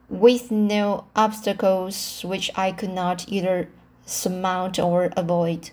with 0.07 0.51
no 0.51 1.03
obstacles 1.17 2.23
which 2.23 2.49
I 2.55 2.71
could 2.71 2.91
not 2.91 3.25
either 3.27 3.67
surmount 4.05 4.79
or 4.79 5.11
avoid. 5.17 5.71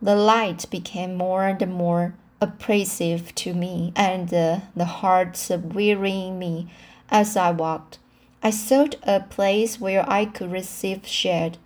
The 0.00 0.14
light 0.14 0.70
became 0.70 1.16
more 1.16 1.48
and 1.48 1.74
more 1.74 2.14
oppressive 2.42 3.32
to 3.36 3.54
me, 3.54 3.92
and 3.94 4.34
uh, 4.34 4.58
the 4.74 4.84
heart 4.84 5.48
wearying 5.62 6.40
me 6.40 6.68
as 7.08 7.36
I 7.36 7.52
walked. 7.52 8.00
I 8.42 8.50
sought 8.50 8.96
a 9.04 9.20
place 9.20 9.80
where 9.80 10.04
I 10.10 10.24
could 10.24 10.50
receive 10.50 11.06
shade. 11.06 11.56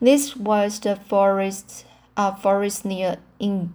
This 0.00 0.36
was 0.36 0.78
the 0.78 0.94
forest, 0.94 1.84
uh, 2.16 2.36
forest 2.36 2.84
near 2.84 3.16
in, 3.40 3.74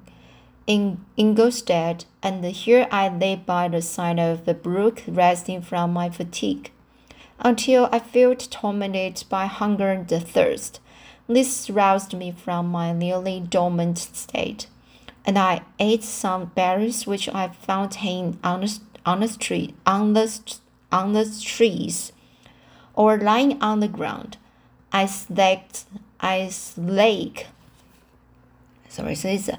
in 0.65 1.03
Ingolstadt, 1.17 2.05
and 2.23 2.45
here 2.45 2.87
I 2.89 3.09
lay 3.09 3.35
by 3.35 3.67
the 3.67 3.81
side 3.81 4.19
of 4.19 4.45
the 4.45 4.53
brook, 4.53 5.03
resting 5.05 5.61
from 5.61 5.91
my 5.91 6.09
fatigue, 6.09 6.71
until 7.39 7.89
I 7.91 7.99
felt 7.99 8.47
tormented 8.49 9.25
by 9.29 9.47
hunger 9.47 9.91
and 9.91 10.07
thirst. 10.07 10.79
This 11.27 11.69
roused 11.69 12.13
me 12.13 12.31
from 12.31 12.67
my 12.67 12.93
nearly 12.93 13.41
dormant 13.41 13.97
state 13.97 14.67
and 15.29 15.37
I 15.37 15.61
ate 15.77 16.03
some 16.03 16.45
berries 16.55 17.05
which 17.05 17.29
I 17.29 17.49
found 17.49 17.93
hanging 17.93 18.39
on 18.43 18.61
the, 18.61 18.79
on 19.05 19.19
the 19.19 19.27
tree 19.27 19.75
on 19.85 20.13
the 20.13 20.57
on 20.91 21.13
the 21.13 21.39
trees, 21.39 22.11
or 22.95 23.15
lying 23.15 23.61
on 23.61 23.79
the 23.79 23.87
ground. 23.87 24.37
I 24.91 25.05
slept 25.05 25.85
I 26.19 26.49
slake. 26.49 27.45
Sorry, 28.87 29.13
so 29.13 29.29
it's 29.29 29.51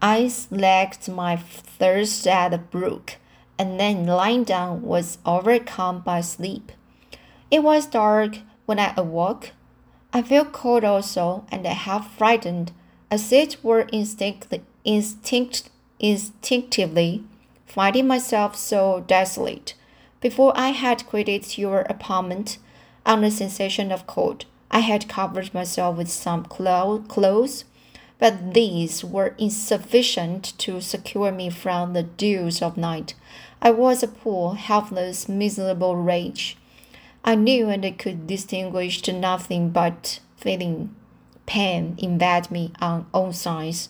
I 0.00 0.28
slaked 0.28 1.08
my 1.08 1.34
thirst 1.34 2.24
at 2.28 2.50
the 2.50 2.58
brook, 2.58 3.16
and 3.58 3.80
then 3.80 4.06
lying 4.06 4.44
down 4.44 4.82
was 4.82 5.18
overcome 5.26 6.02
by 6.02 6.20
sleep. 6.20 6.70
It 7.50 7.64
was 7.64 7.86
dark 7.86 8.38
when 8.64 8.78
I 8.78 8.94
awoke. 8.96 9.50
I 10.12 10.22
felt 10.22 10.52
cold 10.52 10.84
also, 10.84 11.46
and 11.50 11.66
half 11.66 12.16
frightened, 12.16 12.70
as 13.10 13.32
it 13.32 13.56
were 13.64 13.88
instinctively 13.92 14.62
instinct, 14.86 15.68
instinctively, 15.98 17.22
finding 17.66 18.06
myself 18.06 18.56
so 18.56 19.04
desolate. 19.06 19.74
Before 20.22 20.52
I 20.56 20.68
had 20.70 21.06
quitted 21.06 21.58
your 21.58 21.80
apartment, 21.80 22.56
on 23.04 23.20
the 23.20 23.30
sensation 23.30 23.92
of 23.92 24.06
cold, 24.06 24.46
I 24.70 24.80
had 24.80 25.08
covered 25.08 25.54
myself 25.54 25.96
with 25.96 26.10
some 26.10 26.44
clothes, 26.44 27.64
but 28.18 28.54
these 28.54 29.04
were 29.04 29.34
insufficient 29.38 30.58
to 30.58 30.80
secure 30.80 31.30
me 31.30 31.50
from 31.50 31.92
the 31.92 32.02
dews 32.02 32.62
of 32.62 32.76
night. 32.76 33.14
I 33.62 33.70
was 33.70 34.02
a 34.02 34.08
poor, 34.08 34.54
helpless, 34.54 35.28
miserable 35.28 35.96
wretch. 35.96 36.56
I 37.24 37.34
knew 37.34 37.68
and 37.68 37.98
could 37.98 38.26
distinguish 38.26 39.06
nothing 39.06 39.70
but 39.70 40.20
feeling. 40.36 40.94
Pain 41.46 41.94
invaded 41.98 42.50
me 42.50 42.72
on 42.80 43.06
all 43.12 43.32
sides. 43.32 43.88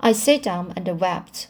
I 0.00 0.12
sat 0.12 0.42
down 0.42 0.72
and 0.76 1.00
wept. 1.00 1.48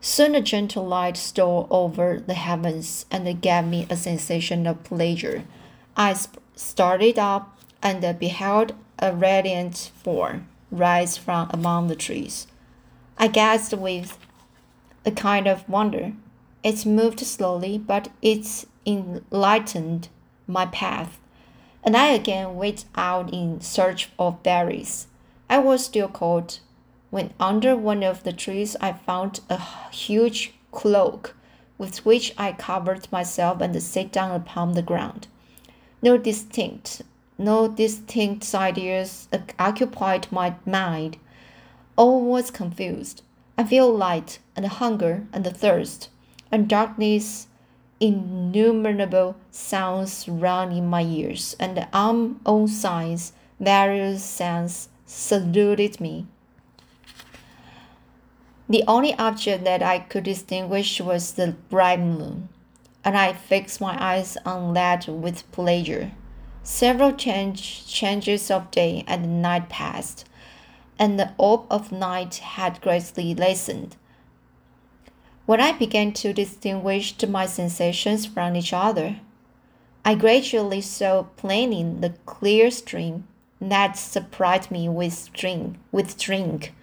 Soon 0.00 0.34
a 0.34 0.40
gentle 0.40 0.86
light 0.86 1.16
stole 1.16 1.66
over 1.70 2.20
the 2.20 2.34
heavens 2.34 3.04
and 3.10 3.40
gave 3.40 3.64
me 3.64 3.86
a 3.90 3.96
sensation 3.96 4.66
of 4.66 4.84
pleasure. 4.84 5.44
I 5.96 6.16
started 6.54 7.18
up 7.18 7.58
and 7.82 8.18
beheld 8.18 8.74
a 8.98 9.12
radiant 9.12 9.90
form 10.02 10.48
rise 10.70 11.16
from 11.16 11.50
among 11.52 11.88
the 11.88 11.96
trees. 11.96 12.46
I 13.18 13.28
gazed 13.28 13.72
with 13.72 14.18
a 15.04 15.10
kind 15.10 15.46
of 15.46 15.68
wonder. 15.68 16.12
It 16.62 16.84
moved 16.86 17.20
slowly, 17.20 17.78
but 17.78 18.08
it 18.22 18.64
enlightened 18.86 20.08
my 20.46 20.66
path, 20.66 21.18
and 21.82 21.96
I 21.96 22.08
again 22.08 22.56
went 22.56 22.84
out 22.94 23.32
in 23.32 23.60
search 23.60 24.10
of 24.18 24.42
berries. 24.42 25.06
I 25.48 25.58
was 25.58 25.84
still 25.84 26.08
cold 26.08 26.60
when 27.10 27.32
under 27.40 27.76
one 27.76 28.02
of 28.02 28.22
the 28.22 28.32
trees 28.32 28.76
I 28.80 28.92
found 28.92 29.40
a 29.48 29.58
huge 29.90 30.52
cloak 30.72 31.34
with 31.78 32.04
which 32.04 32.34
I 32.36 32.52
covered 32.52 33.10
myself 33.12 33.60
and 33.60 33.80
sat 33.82 34.12
down 34.12 34.32
upon 34.32 34.72
the 34.72 34.82
ground. 34.82 35.28
No 36.02 36.18
distinct, 36.18 37.02
no 37.38 37.68
distinct 37.68 38.54
ideas 38.54 39.28
occupied 39.58 40.26
my 40.30 40.56
mind. 40.66 41.16
All 41.96 42.22
was 42.22 42.50
confused. 42.50 43.22
I 43.56 43.64
feel 43.64 43.92
light 43.92 44.38
and 44.54 44.66
hunger 44.66 45.26
and 45.32 45.44
thirst, 45.56 46.10
and 46.52 46.68
darkness 46.68 47.48
innumerable 48.00 49.34
sounds 49.50 50.28
rang 50.28 50.72
in 50.72 50.86
my 50.86 51.02
ears, 51.02 51.56
and 51.58 51.78
um, 51.78 51.86
on 51.92 52.40
all 52.44 52.68
sides 52.68 53.32
various 53.58 54.22
sounds 54.22 54.88
saluted 55.06 56.00
me. 56.00 56.26
The 58.70 58.84
only 58.86 59.14
object 59.14 59.64
that 59.64 59.82
I 59.82 59.98
could 59.98 60.24
distinguish 60.24 61.00
was 61.00 61.32
the 61.32 61.56
bright 61.70 62.00
moon, 62.00 62.50
and 63.02 63.16
I 63.16 63.32
fixed 63.32 63.80
my 63.80 63.96
eyes 63.98 64.36
on 64.44 64.74
that 64.74 65.08
with 65.08 65.50
pleasure. 65.52 66.10
Several 66.62 67.12
change, 67.12 67.86
changes 67.86 68.50
of 68.50 68.70
day 68.70 69.04
and 69.06 69.40
night 69.40 69.70
passed, 69.70 70.26
and 70.98 71.18
the 71.18 71.32
orb 71.38 71.62
of 71.70 71.90
night 71.90 72.36
had 72.36 72.82
greatly 72.82 73.34
lessened. 73.34 73.96
When 75.46 75.62
I 75.62 75.72
began 75.72 76.12
to 76.12 76.34
distinguish 76.34 77.14
my 77.26 77.46
sensations 77.46 78.26
from 78.26 78.54
each 78.54 78.74
other, 78.74 79.20
I 80.04 80.14
gradually 80.14 80.82
saw 80.82 81.22
plainly 81.22 81.84
the 81.84 82.10
clear 82.26 82.70
stream 82.70 83.26
that 83.62 83.96
supplied 83.96 84.70
me 84.70 84.90
with 84.90 85.32
drink, 85.32 85.76
with 85.90 86.18
drink 86.18 86.74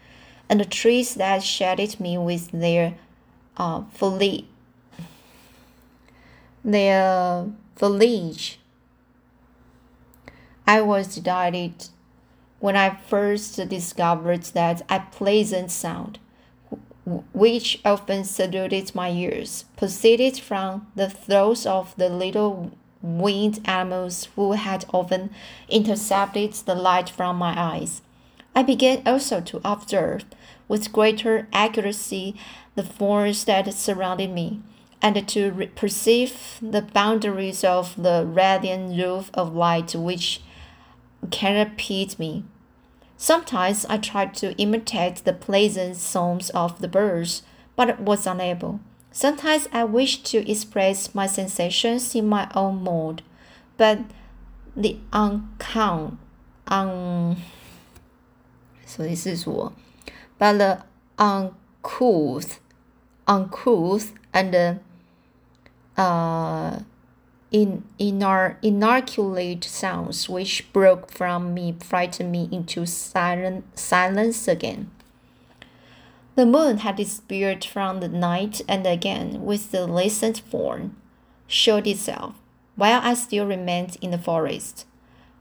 and 0.50 0.60
the 0.60 0.66
trees 0.66 1.16
that 1.16 1.44
shaded 1.44 2.00
me 2.00 2.18
with 2.18 2.52
their 2.52 2.96
uh, 3.58 3.84
foliage, 3.94 4.46
their 6.64 7.48
foliage. 7.76 8.60
I 10.68 10.82
was 10.82 11.16
delighted 11.16 11.90
when 12.60 12.76
I 12.76 12.90
first 12.90 13.56
discovered 13.70 14.44
that 14.54 14.82
a 14.90 15.02
pleasant 15.12 15.72
sound, 15.72 16.20
which 17.34 17.80
often 17.86 18.24
saluted 18.24 18.96
my 18.96 19.12
ears, 19.12 19.66
proceeded 19.78 20.40
from 20.40 20.88
the 20.96 21.10
throats 21.10 21.66
of 21.66 21.96
the 21.98 22.10
little 22.10 22.72
winged 23.04 23.60
animals 23.66 24.30
who 24.36 24.54
had 24.54 24.86
often 24.92 25.30
intercepted 25.70 26.54
the 26.54 26.74
light 26.74 27.10
from 27.10 27.36
my 27.36 27.54
eyes. 27.56 28.02
I 28.56 28.64
began 28.64 29.04
also 29.06 29.42
to 29.42 29.62
observe 29.66 30.24
with 30.68 30.94
greater 30.94 31.48
accuracy 31.52 32.36
the 32.76 32.84
forms 32.84 33.44
that 33.46 33.72
surrounded 33.74 34.32
me, 34.32 34.62
and 35.02 35.28
to 35.28 35.70
perceive 35.76 36.58
the 36.62 36.82
boundaries 36.82 37.64
of 37.64 38.02
the 38.02 38.26
radiant 38.26 38.98
roof 38.98 39.30
of 39.34 39.54
light 39.54 39.94
which 39.94 40.42
canopied 41.32 42.18
me. 42.18 42.46
Sometimes 43.18 43.86
I 43.86 43.98
tried 43.98 44.34
to 44.36 44.56
imitate 44.58 45.18
the 45.24 45.34
pleasant 45.34 45.98
songs 45.98 46.50
of 46.52 46.80
the 46.80 46.88
birds, 46.88 47.44
but 47.76 48.00
was 48.00 48.26
unable. 48.26 48.80
Sometimes 49.12 49.68
I 49.72 49.84
wished 49.86 50.26
to 50.28 50.50
express 50.50 51.16
my 51.16 51.28
sensations 51.28 52.14
in 52.16 52.28
my 52.28 52.50
own 52.56 52.84
mode, 52.84 53.22
but 53.78 54.00
the 54.76 54.98
uncount, 55.14 56.18
un 56.68 57.38
34. 58.96 59.74
But 60.38 60.58
the 60.58 60.84
uncouth, 61.18 62.60
uncouth 63.28 64.14
and 64.34 64.80
uh, 65.98 66.80
in, 67.52 67.84
inar, 68.00 68.58
inarticulate 68.62 69.64
sounds 69.64 70.28
which 70.28 70.72
broke 70.74 71.12
from 71.12 71.54
me 71.54 71.76
frightened 71.80 72.32
me 72.32 72.50
into 72.52 72.86
silent, 72.86 73.78
silence 73.78 74.48
again. 74.48 74.92
The 76.36 76.46
moon 76.46 76.80
had 76.80 76.98
disappeared 76.98 77.64
from 77.64 78.02
the 78.02 78.10
night 78.10 78.62
and 78.68 78.86
again, 78.86 79.46
with 79.46 79.72
the 79.72 79.88
lessened 79.88 80.40
form, 80.40 80.98
showed 81.48 81.88
itself, 81.88 82.36
while 82.76 83.00
I 83.02 83.14
still 83.14 83.46
remained 83.46 83.96
in 84.02 84.12
the 84.12 84.18
forest. 84.18 84.86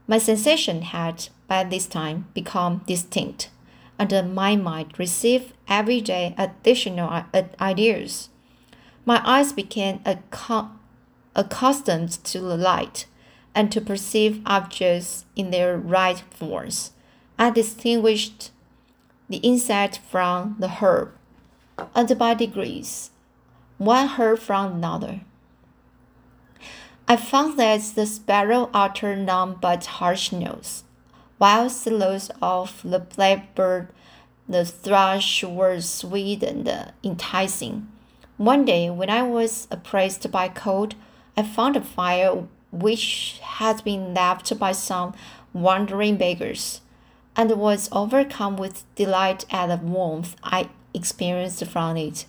My 0.07 0.19
sensation 0.19 0.83
had, 0.83 1.29
by 1.47 1.63
this 1.63 1.87
time, 1.87 2.27
become 2.33 2.83
distinct, 2.85 3.49
and 3.97 4.35
my 4.35 4.55
mind 4.55 4.99
received 4.99 5.53
every 5.67 5.99
day 5.99 6.35
additional 6.37 7.23
ideas. 7.59 8.29
My 9.05 9.21
eyes 9.25 9.51
became 9.53 10.01
accustomed 11.35 12.11
to 12.23 12.39
the 12.39 12.57
light 12.57 13.07
and 13.55 13.71
to 13.71 13.81
perceive 13.81 14.41
objects 14.45 15.25
in 15.35 15.49
their 15.49 15.77
right 15.77 16.23
forms. 16.29 16.91
I 17.39 17.49
distinguished 17.49 18.51
the 19.27 19.37
insect 19.37 19.99
from 20.07 20.57
the 20.59 20.67
herb, 20.67 21.13
and 21.95 22.17
by 22.17 22.35
degrees, 22.35 23.09
one 23.77 24.07
herb 24.07 24.39
from 24.39 24.73
another. 24.73 25.21
I 27.07 27.17
found 27.17 27.59
that 27.59 27.81
the 27.93 28.07
sparrow 28.07 28.71
uttered 28.73 29.19
none 29.19 29.57
but 29.61 29.85
harsh 29.85 30.31
notes, 30.31 30.85
while 31.37 31.69
those 31.69 32.31
of 32.41 32.81
the 32.83 32.97
blackbird, 32.97 33.89
the 34.49 34.65
thrush 34.65 35.43
were 35.43 35.79
sweet 35.81 36.41
and 36.41 36.67
enticing. 37.03 37.87
One 38.37 38.65
day, 38.65 38.89
when 38.89 39.11
I 39.11 39.21
was 39.21 39.67
oppressed 39.69 40.31
by 40.31 40.47
cold, 40.47 40.95
I 41.37 41.43
found 41.43 41.75
a 41.75 41.81
fire 41.81 42.47
which 42.71 43.39
had 43.43 43.83
been 43.83 44.15
left 44.15 44.57
by 44.57 44.71
some 44.71 45.13
wandering 45.53 46.17
beggars, 46.17 46.81
and 47.35 47.51
was 47.51 47.87
overcome 47.91 48.57
with 48.57 48.83
delight 48.95 49.45
at 49.51 49.67
the 49.67 49.77
warmth 49.77 50.35
I 50.43 50.69
experienced 50.91 51.63
from 51.65 51.97
it. 51.97 52.25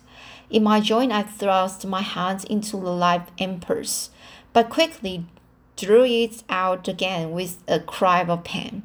In 0.51 0.63
my 0.63 0.81
joy, 0.81 1.07
I 1.09 1.23
thrust 1.23 1.87
my 1.87 2.01
hand 2.01 2.45
into 2.45 2.77
the 2.77 2.91
live 2.91 3.31
embers 3.39 4.11
but 4.57 4.71
quickly 4.71 5.23
drew 5.75 6.03
it 6.03 6.41
out 6.49 6.87
again 6.87 7.29
with 7.29 7.59
a 7.67 7.79
cry 7.79 8.23
of 8.23 8.43
pain. 8.43 8.81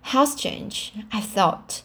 How 0.00 0.24
strange, 0.24 0.94
I 1.12 1.20
thought, 1.20 1.82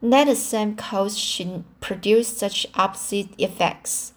that 0.00 0.24
the 0.24 0.34
same 0.34 0.74
cause 0.74 1.18
should 1.18 1.64
produce 1.82 2.28
such 2.28 2.66
opposite 2.74 3.28
effects. 3.36 4.14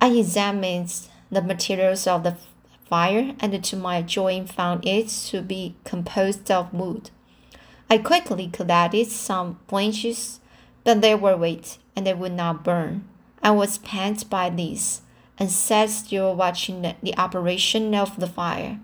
I 0.00 0.08
examined 0.08 0.92
the 1.30 1.42
materials 1.42 2.08
of 2.08 2.24
the 2.24 2.38
fire 2.88 3.36
and 3.38 3.62
to 3.62 3.76
my 3.76 4.02
joy 4.02 4.44
found 4.46 4.84
it 4.84 5.06
to 5.28 5.40
be 5.40 5.76
composed 5.84 6.50
of 6.50 6.74
wood. 6.74 7.10
I 7.88 7.98
quickly 7.98 8.48
collected 8.48 9.06
some 9.06 9.60
branches, 9.68 10.40
but 10.82 11.02
they 11.02 11.14
were 11.14 11.36
wet 11.36 11.78
and 11.94 12.04
they 12.04 12.14
would 12.14 12.32
not 12.32 12.64
burn. 12.64 13.04
I 13.44 13.52
was 13.52 13.78
pained 13.78 14.28
by 14.28 14.50
this 14.50 15.02
and 15.40 15.50
sat 15.50 15.90
still 15.90 16.36
watching 16.36 16.82
the, 16.82 17.18
operation 17.18 17.94
of 17.94 18.20
the 18.20 18.28
fire. 18.28 18.78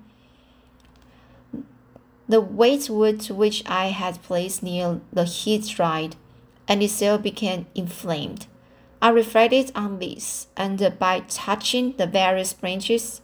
The 2.29 2.41
wood 2.41 3.29
which 3.31 3.63
I 3.67 3.89
had 3.89 4.23
placed 4.23 4.63
near 4.63 5.01
the 5.13 5.25
heat 5.25 5.69
dried, 5.69 6.17
and 6.67 6.83
itself 6.83 7.23
became 7.23 7.67
inflamed. 7.75 8.47
I 9.01 9.11
reflected 9.11 9.71
on 9.77 10.01
this, 10.01 10.49
and 10.57 10.99
by 10.99 11.21
touching 11.29 11.93
the 11.97 12.07
various 12.09 12.53
branches, 12.53 13.21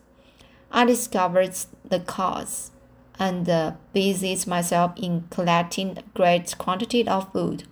I 0.71 0.85
discovered 0.85 1.57
the 1.85 1.99
cause. 1.99 2.71
and 3.19 3.49
uh, 3.49 3.73
busied 3.93 4.47
myself 4.47 4.93
in 4.97 5.25
collecting 5.31 5.99
a 5.99 6.03
great 6.15 6.57
quantity 6.59 7.07
of 7.07 7.33
wood, 7.35 7.65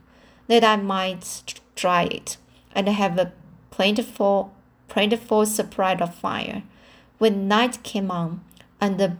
that 0.46 0.62
I 0.62 0.76
might 0.76 1.54
dry 1.74 2.04
it 2.04 2.36
and 2.74 2.88
have 2.88 3.18
a 3.18 3.32
plentiful, 3.70 4.54
plentiful 4.90 5.46
supply 5.46 5.94
of 5.94 6.14
fire. 6.14 6.62
When 7.16 7.48
night 7.48 7.82
came 7.82 8.10
on, 8.10 8.44
and 8.78 8.98
the 8.98 9.16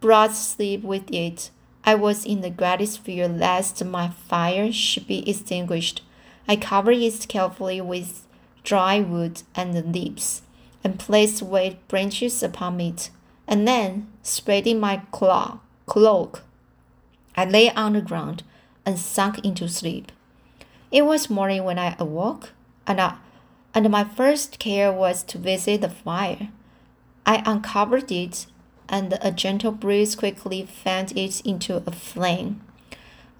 brought 0.00 0.34
sleep 0.34 0.82
with 0.82 1.10
it, 1.10 1.50
I 1.84 1.94
was 1.94 2.26
in 2.26 2.42
the 2.42 2.50
greatest 2.50 3.00
fear 3.00 3.26
lest 3.28 3.82
my 3.84 4.10
fire 4.10 4.70
should 4.70 5.06
be 5.06 5.28
extinguished. 5.28 6.02
I 6.46 6.56
covered 6.56 6.98
it 6.98 7.26
carefully 7.28 7.80
with 7.80 8.26
dry 8.62 9.00
wood 9.00 9.42
and 9.54 9.94
leaves, 9.94 10.42
and 10.84 10.98
placed 10.98 11.42
wet 11.42 11.88
branches 11.88 12.42
upon 12.42 12.80
it, 12.80 13.08
and 13.46 13.66
then, 13.66 14.08
spreading 14.22 14.78
my 14.78 15.00
cloak, 15.10 16.42
I 17.36 17.44
lay 17.44 17.70
on 17.70 17.94
the 17.94 18.02
ground 18.02 18.42
and 18.84 18.98
sunk 18.98 19.38
into 19.44 19.68
sleep. 19.68 20.12
It 20.90 21.02
was 21.06 21.30
morning 21.30 21.64
when 21.64 21.78
I 21.78 21.96
awoke, 21.98 22.50
and, 22.86 23.00
I, 23.00 23.16
and 23.74 23.88
my 23.90 24.04
first 24.04 24.58
care 24.58 24.92
was 24.92 25.22
to 25.24 25.38
visit 25.38 25.80
the 25.80 25.88
fire. 25.88 26.48
I 27.26 27.42
uncovered 27.44 28.10
it 28.10 28.46
and 28.88 29.18
a 29.20 29.30
gentle 29.30 29.72
breeze 29.72 30.16
quickly 30.16 30.64
fanned 30.64 31.16
it 31.16 31.40
into 31.42 31.82
a 31.86 31.92
flame. 31.92 32.62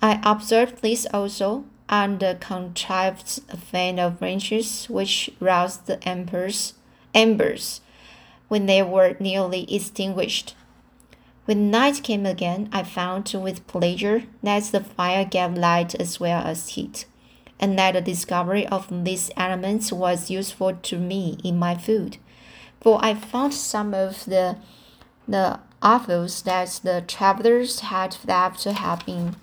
I 0.02 0.20
observed 0.22 0.82
this 0.82 1.06
also, 1.12 1.64
and 1.88 2.20
contrived 2.40 3.40
a 3.48 3.56
fan 3.56 3.98
of 3.98 4.18
branches 4.18 4.86
which 4.90 5.30
roused 5.40 5.86
the 5.86 6.06
embers, 6.06 6.74
embers 7.14 7.80
when 8.48 8.66
they 8.66 8.82
were 8.82 9.16
nearly 9.18 9.64
extinguished. 9.74 10.54
When 11.46 11.70
night 11.70 12.02
came 12.02 12.26
again, 12.26 12.68
I 12.72 12.82
found 12.82 13.32
with 13.32 13.66
pleasure 13.66 14.24
that 14.42 14.64
the 14.64 14.84
fire 14.84 15.24
gave 15.24 15.54
light 15.54 15.94
as 15.94 16.20
well 16.20 16.42
as 16.44 16.70
heat, 16.70 17.06
and 17.60 17.78
that 17.78 17.92
the 17.92 18.00
discovery 18.00 18.66
of 18.66 19.04
these 19.04 19.30
elements 19.36 19.92
was 19.92 20.30
useful 20.30 20.74
to 20.74 20.98
me 20.98 21.38
in 21.42 21.58
my 21.58 21.74
food, 21.74 22.18
for 22.80 22.98
I 23.02 23.14
found 23.14 23.54
some 23.54 23.94
of 23.94 24.24
the 24.24 24.56
the 25.26 25.60
offals 25.82 26.42
that 26.42 26.80
the 26.82 27.04
travelers 27.06 27.80
had 27.80 28.16
left 28.26 28.64
have 28.64 29.04
been 29.04 29.36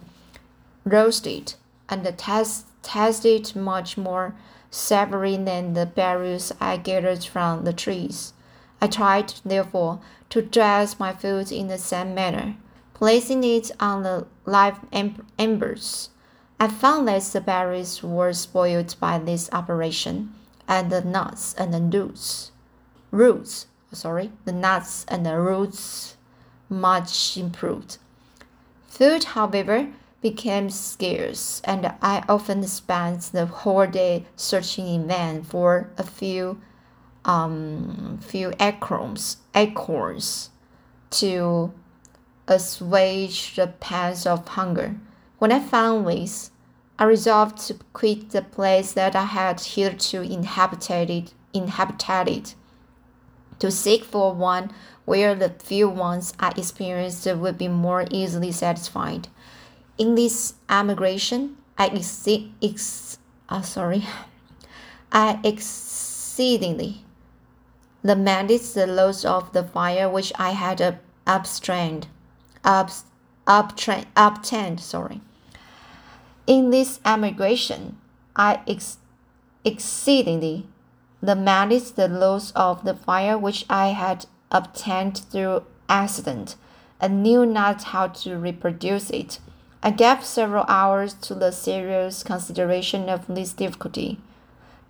roasted 0.84 1.54
and 1.88 2.18
test, 2.18 2.66
tasted 2.82 3.56
much 3.56 3.98
more 3.98 4.36
savory 4.72 5.38
than 5.38 5.74
the 5.74 5.86
berries 5.86 6.52
I 6.60 6.78
gathered 6.78 7.24
from 7.24 7.64
the 7.64 7.74
trees. 7.74 8.34
I 8.82 8.88
tried, 8.88 9.34
therefore, 9.46 10.00
to 10.30 10.42
dress 10.42 11.00
my 11.00 11.14
food 11.14 11.52
in 11.52 11.68
the 11.68 11.78
same 11.78 12.14
manner, 12.14 12.56
placing 12.94 13.44
it 13.44 13.72
on 13.80 14.04
the 14.04 14.28
live 14.46 14.80
embers. 15.40 16.10
I 16.60 16.68
found 16.68 17.08
that 17.08 17.22
the 17.24 17.42
berries 17.42 18.02
were 18.04 18.34
spoiled 18.34 18.96
by 19.00 19.20
this 19.20 19.50
operation, 19.52 20.34
and 20.68 20.92
the 20.92 21.02
nuts 21.02 21.54
and 21.56 21.74
the 21.74 21.82
roots, 21.82 22.52
roots 23.12 23.68
sorry, 23.96 24.32
the 24.44 24.52
nuts 24.52 25.06
and 25.08 25.26
the 25.26 25.40
roots 25.40 26.18
much 26.70 27.38
improved. 27.38 27.98
Food, 28.88 29.24
however, 29.24 29.88
became 30.22 30.70
scarce, 30.70 31.62
and 31.64 31.94
I 32.02 32.24
often 32.28 32.64
spent 32.64 33.24
the 33.32 33.46
whole 33.46 33.88
day 33.88 34.26
searching 34.36 34.88
in 34.88 35.08
vain 35.08 35.44
for 35.44 35.90
a 35.98 36.04
few 36.04 36.62
um, 37.24 38.20
few 38.22 38.54
acorns, 38.60 39.38
acorns 39.56 40.52
to 41.10 41.74
assuage 42.48 43.56
the 43.56 43.68
pangs 43.68 44.28
of 44.28 44.48
hunger. 44.48 44.96
When 45.46 45.52
I 45.52 45.60
found 45.60 46.08
this, 46.08 46.50
I 46.98 47.04
resolved 47.04 47.60
to 47.68 47.76
quit 47.94 48.32
the 48.32 48.42
place 48.42 48.94
that 48.94 49.16
I 49.16 49.26
had 49.26 49.62
hitherto 49.62 50.24
inhabited, 50.24 51.34
inhabited 51.54 52.56
to 53.60 53.70
seek 53.70 54.04
for 54.04 54.34
one 54.34 54.72
where 55.06 55.36
the 55.36 55.50
few 55.50 55.88
wants 55.88 56.34
I 56.40 56.52
experienced 56.58 57.28
would 57.28 57.60
be 57.60 57.68
more 57.68 58.08
easily 58.10 58.52
satisfied. 58.52 59.28
In 60.00 60.16
this 60.16 60.56
emigration, 60.68 61.58
I 61.78 61.90
ex, 61.90 62.28
ex 62.64 63.20
uh, 63.48 63.62
sorry, 63.62 64.04
I 65.12 65.40
exceedingly 65.44 67.06
lamented 68.02 68.62
the 68.62 68.88
loss 68.88 69.24
of 69.24 69.54
the 69.54 69.64
fire 69.64 70.10
which 70.10 70.34
I 70.40 70.54
had 70.54 71.00
obtained, 71.28 72.08
up, 72.64 72.90
uptrained, 73.46 74.08
obtained, 74.16 74.80
sorry. 74.80 75.22
In 76.48 76.70
this 76.70 77.00
emigration, 77.04 77.98
I 78.36 78.60
ex, 78.68 78.98
exceedingly 79.64 80.68
man 81.36 81.72
the 81.92 82.08
loss 82.08 82.52
of 82.52 82.84
the 82.84 82.94
fire 82.94 83.36
which 83.36 83.66
I 83.68 83.88
had 83.88 84.28
obtained 84.52 85.18
through 85.18 85.64
accident, 85.90 86.56
and 87.02 87.24
knew 87.24 87.48
not 87.48 87.84
how 87.84 88.08
to 88.08 88.38
reproduce 88.38 89.10
it. 89.10 89.40
I 89.82 89.90
gave 89.90 90.24
several 90.24 90.66
hours 90.68 91.16
to 91.16 91.34
the 91.34 91.52
serious 91.52 92.22
consideration 92.22 93.10
of 93.10 93.26
this 93.28 93.54
difficulty, 93.54 94.20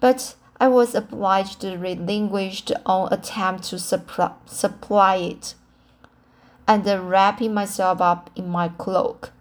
but 0.01 0.35
I 0.59 0.67
was 0.67 0.93
obliged 0.93 1.61
to 1.61 1.77
relinquish 1.77 2.63
all 2.85 3.07
attempt 3.07 3.65
to 3.65 3.79
supply, 3.79 4.31
supply 4.45 5.15
it. 5.15 5.55
And 6.67 6.85
wrapping 7.09 7.53
myself 7.53 8.01
up 8.01 8.29
in 8.35 8.49
my 8.49 8.69
cloak, 8.69 9.31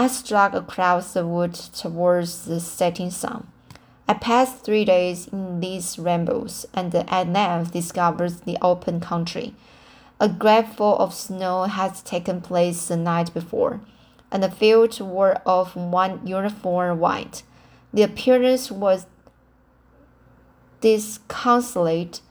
I 0.00 0.06
struck 0.06 0.54
across 0.54 1.12
the 1.12 1.26
wood 1.26 1.52
towards 1.52 2.46
the 2.46 2.58
setting 2.58 3.10
sun. 3.10 3.48
I 4.08 4.14
passed 4.14 4.64
three 4.64 4.86
days 4.86 5.28
in 5.28 5.60
these 5.60 5.98
rambles, 5.98 6.64
and 6.72 6.94
at 6.94 7.28
length 7.28 7.72
discovered 7.72 8.46
the 8.46 8.56
open 8.62 9.00
country. 9.00 9.54
A 10.18 10.26
great 10.26 10.68
fall 10.68 10.96
of 10.96 11.12
snow 11.12 11.64
had 11.64 11.96
taken 11.96 12.40
place 12.40 12.88
the 12.88 12.96
night 12.96 13.34
before, 13.34 13.82
and 14.32 14.42
the 14.42 14.50
fields 14.50 15.02
were 15.02 15.42
of 15.44 15.76
one 15.76 16.26
uniform 16.26 16.98
white. 16.98 17.42
The 17.92 18.02
appearance 18.02 18.70
was 18.70 19.04
disconsolate, 20.80 22.22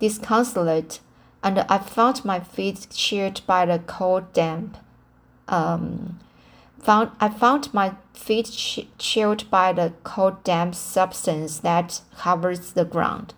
disconsolate, 0.00 0.98
and 1.44 1.60
I 1.60 1.78
found 1.78 2.24
my 2.24 2.40
feet 2.40 2.88
chilled 2.90 3.46
by 3.46 3.66
the 3.66 3.78
cold 3.78 4.32
damp. 4.32 4.78
Um, 5.46 6.18
found 6.84 7.10
I 7.18 7.30
found 7.30 7.72
my 7.72 7.94
feet 8.12 8.46
ch 8.52 8.80
chilled 8.98 9.50
by 9.50 9.72
the 9.72 9.92
cold 10.04 10.44
damp 10.44 10.74
substance 10.74 11.58
that 11.60 12.02
covers 12.16 12.72
the 12.72 12.84
ground. 12.84 13.32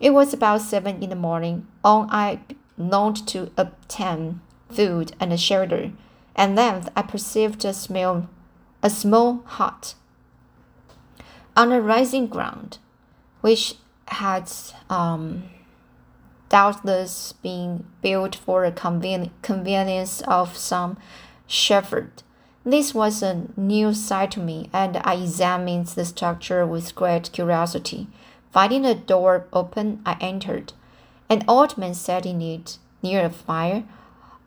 It 0.00 0.10
was 0.10 0.32
about 0.32 0.62
seven 0.62 1.02
in 1.02 1.10
the 1.10 1.16
morning, 1.16 1.66
on 1.84 2.08
I 2.10 2.40
longed 2.78 3.28
to 3.28 3.50
obtain 3.56 4.40
food 4.70 5.12
and 5.20 5.38
shelter, 5.38 5.92
and 6.34 6.58
then 6.58 6.88
I 6.96 7.02
perceived 7.02 7.64
a 7.64 7.74
smell 7.74 8.28
a 8.82 8.90
small 8.90 9.42
hut 9.46 9.94
on 11.56 11.72
a 11.72 11.80
rising 11.80 12.26
ground, 12.26 12.78
which 13.40 13.74
had 14.08 14.50
um, 14.90 15.44
doubtless 16.48 17.32
been 17.32 17.84
built 18.02 18.34
for 18.34 18.68
the 18.68 18.72
conven 18.72 19.30
convenience 19.42 20.22
of 20.22 20.56
some 20.56 20.96
shepherd 21.46 22.22
this 22.64 22.94
was 22.94 23.22
a 23.22 23.46
new 23.56 23.92
sight 23.92 24.32
to 24.32 24.40
me, 24.40 24.70
and 24.72 24.96
I 25.04 25.14
examined 25.14 25.88
the 25.88 26.04
structure 26.04 26.66
with 26.66 26.94
great 26.94 27.30
curiosity. 27.32 28.06
Finding 28.52 28.82
the 28.82 28.94
door 28.94 29.46
open, 29.52 30.00
I 30.06 30.16
entered. 30.20 30.72
An 31.28 31.44
old 31.46 31.76
man 31.76 31.94
sat 31.94 32.24
in 32.24 32.40
it, 32.40 32.78
near 33.02 33.24
a 33.24 33.30
fire, 33.30 33.84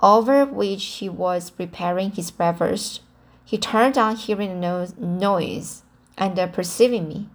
over 0.01 0.45
which 0.45 0.83
he 0.83 1.09
was 1.09 1.49
preparing 1.49 2.11
his 2.11 2.31
breakfast. 2.31 3.01
He 3.45 3.57
turned 3.57 3.97
on 3.97 4.15
hearing 4.15 4.63
a 4.63 4.87
noise, 4.99 5.83
and 6.17 6.39
uh, 6.39 6.47
perceiving 6.47 7.07
me, 7.07 7.29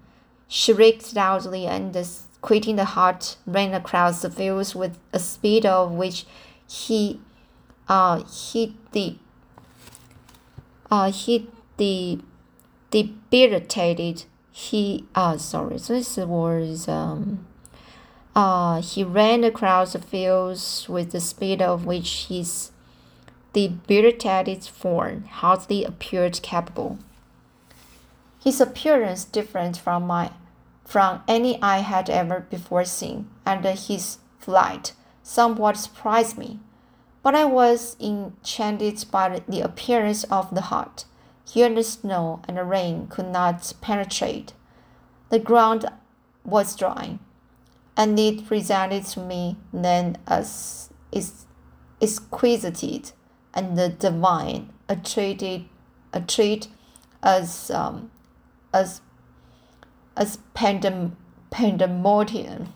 shrieked 0.48 1.14
loudly, 1.14 1.66
and 1.66 1.96
uh, 1.96 2.04
quitting 2.40 2.76
the 2.76 2.84
hut, 2.84 3.36
ran 3.46 3.72
across 3.72 4.22
the 4.22 4.30
fields 4.30 4.74
with 4.74 4.98
a 5.12 5.18
speed 5.18 5.64
of 5.64 5.92
which 5.92 6.26
he 6.68 7.20
uh, 7.88 8.22
hit 8.24 8.72
the 8.92 9.16
uh, 10.92 11.10
he 11.10 11.48
de 11.78 12.20
debilitated. 12.90 14.24
He 14.50 15.06
uh 15.14 15.38
sorry, 15.38 15.78
So 15.78 15.94
this 15.94 16.18
was 16.18 16.86
um 16.86 17.46
uh 18.36 18.82
he 18.82 19.02
ran 19.02 19.42
across 19.42 19.94
the 19.94 19.98
fields 19.98 20.86
with 20.90 21.12
the 21.12 21.20
speed 21.20 21.62
of 21.62 21.86
which 21.86 22.26
his 22.28 22.70
debilitated 23.54 24.64
form 24.64 25.24
hardly 25.24 25.82
appeared 25.84 26.42
capable. 26.42 26.98
His 28.44 28.60
appearance 28.60 29.24
different 29.24 29.78
from 29.78 30.06
my 30.06 30.30
from 30.84 31.22
any 31.26 31.62
I 31.62 31.78
had 31.78 32.10
ever 32.10 32.40
before 32.50 32.84
seen, 32.84 33.30
and 33.46 33.64
his 33.64 34.18
flight 34.38 34.92
somewhat 35.22 35.78
surprised 35.78 36.36
me. 36.36 36.58
But 37.22 37.34
I 37.34 37.44
was 37.44 37.96
enchanted 38.00 39.04
by 39.10 39.42
the 39.48 39.60
appearance 39.60 40.24
of 40.24 40.54
the 40.54 40.62
hut. 40.62 41.04
Here 41.44 41.72
the 41.72 41.84
snow 41.84 42.40
and 42.48 42.56
the 42.56 42.64
rain 42.64 43.06
could 43.08 43.28
not 43.28 43.72
penetrate. 43.80 44.54
The 45.28 45.38
ground 45.38 45.86
was 46.44 46.76
dry, 46.76 47.18
and 47.96 48.18
it 48.18 48.46
presented 48.46 49.04
to 49.06 49.20
me 49.20 49.56
then 49.72 50.18
as 50.26 50.90
exquisite 52.00 53.12
and 53.54 53.98
divine 53.98 54.72
a 54.88 54.96
treat, 54.96 55.68
a 56.12 56.20
treat 56.20 56.68
as 57.22 57.70
um, 57.70 58.10
as 58.74 59.00
as 60.16 60.38
pandem, 60.54 61.12
pandemonium. 61.50 62.74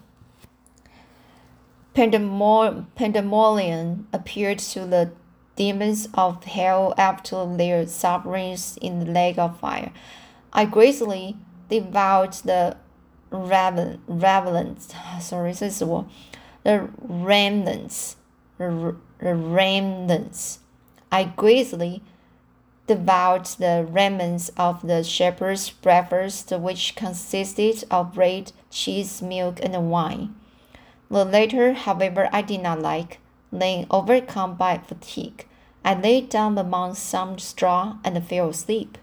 Pandemor, 1.96 2.84
pandemonium 2.94 4.06
appeared 4.12 4.58
to 4.58 4.80
the 4.80 5.12
demons 5.56 6.06
of 6.12 6.44
hell 6.44 6.92
after 6.98 7.46
their 7.56 7.86
sufferings 7.86 8.76
in 8.82 8.98
the 8.98 9.10
lake 9.10 9.38
of 9.38 9.58
fire. 9.58 9.90
I 10.52 10.66
greatly 10.66 11.38
devoured 11.70 12.34
the 12.34 12.76
raven, 13.30 14.02
ravelins, 14.06 14.94
sorry, 15.22 15.52
this 15.52 15.80
is 15.80 15.84
what, 15.84 16.04
the 16.64 16.90
remnants, 16.98 18.16
the, 18.58 18.94
the 19.18 19.34
remnants. 19.34 20.58
I 21.10 21.24
greatly 21.24 22.02
devoured 22.86 23.46
the 23.46 23.86
remnants 23.88 24.50
of 24.58 24.86
the 24.86 25.02
shepherd's 25.02 25.70
breakfast, 25.70 26.50
which 26.50 26.94
consisted 26.94 27.84
of 27.90 28.12
bread, 28.12 28.52
cheese, 28.68 29.22
milk, 29.22 29.60
and 29.62 29.90
wine. 29.90 30.34
The 31.10 31.24
latter, 31.24 31.72
however, 31.72 32.28
I 32.32 32.42
did 32.42 32.62
not 32.62 32.80
like. 32.80 33.18
Then, 33.52 33.86
overcome 33.90 34.56
by 34.56 34.78
fatigue, 34.78 35.46
I 35.84 35.94
lay 35.94 36.20
down 36.20 36.58
among 36.58 36.94
some 36.94 37.38
straw 37.38 37.98
and 38.04 38.26
fell 38.26 38.48
asleep. 38.48 38.98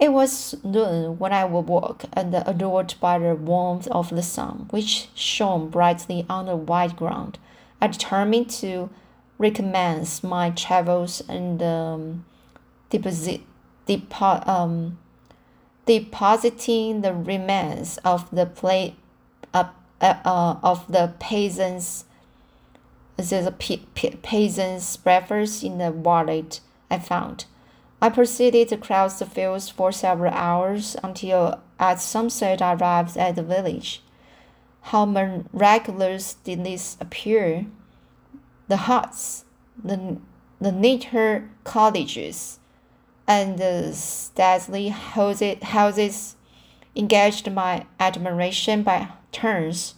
It 0.00 0.14
was 0.14 0.56
noon 0.64 1.18
when 1.18 1.34
I 1.34 1.42
awoke 1.42 2.04
and 2.14 2.34
adored 2.34 2.94
by 3.00 3.18
the 3.18 3.34
warmth 3.34 3.86
of 3.88 4.08
the 4.08 4.22
sun, 4.22 4.66
which 4.70 5.08
shone 5.14 5.68
brightly 5.68 6.24
on 6.26 6.46
the 6.46 6.56
white 6.56 6.96
ground. 6.96 7.38
I 7.82 7.88
determined 7.88 8.48
to 8.60 8.88
recommence 9.36 10.24
my 10.24 10.50
travels 10.50 11.22
and 11.28 11.62
um, 11.62 12.24
deposit, 12.88 13.42
depo, 13.86 14.46
um, 14.48 14.98
depositing 15.84 17.02
the 17.02 17.12
remains 17.12 17.98
of 17.98 18.30
the 18.30 18.46
play, 18.46 18.96
uh, 19.54 19.68
uh, 20.00 20.14
uh, 20.24 20.56
of 20.62 20.90
the 20.90 21.14
peasants 21.18 22.04
the 23.28 24.18
peasants' 24.22 24.96
breakfast 24.96 25.62
in 25.62 25.78
the 25.78 25.92
wallet 25.92 26.60
I 26.90 26.98
found. 26.98 27.44
I 28.00 28.08
proceeded 28.08 28.68
to 28.68 28.78
cross 28.78 29.18
the 29.18 29.26
fields 29.26 29.68
for 29.68 29.92
several 29.92 30.32
hours 30.32 30.96
until 31.02 31.60
at 31.78 32.00
sunset 32.00 32.62
I 32.62 32.74
arrived 32.74 33.16
at 33.16 33.36
the 33.36 33.42
village. 33.42 34.02
How 34.82 35.04
miraculous 35.04 36.34
did 36.34 36.64
this 36.64 36.96
appear! 36.98 37.66
The 38.68 38.78
huts, 38.78 39.44
the, 39.82 40.16
the 40.60 40.72
neater 40.72 41.50
cottages, 41.64 42.58
and 43.26 43.58
the 43.58 43.92
stately 43.92 44.88
houses 44.88 46.36
engaged 46.96 47.50
my 47.52 47.86
admiration 47.98 48.82
by 48.82 49.08
turns. 49.32 49.94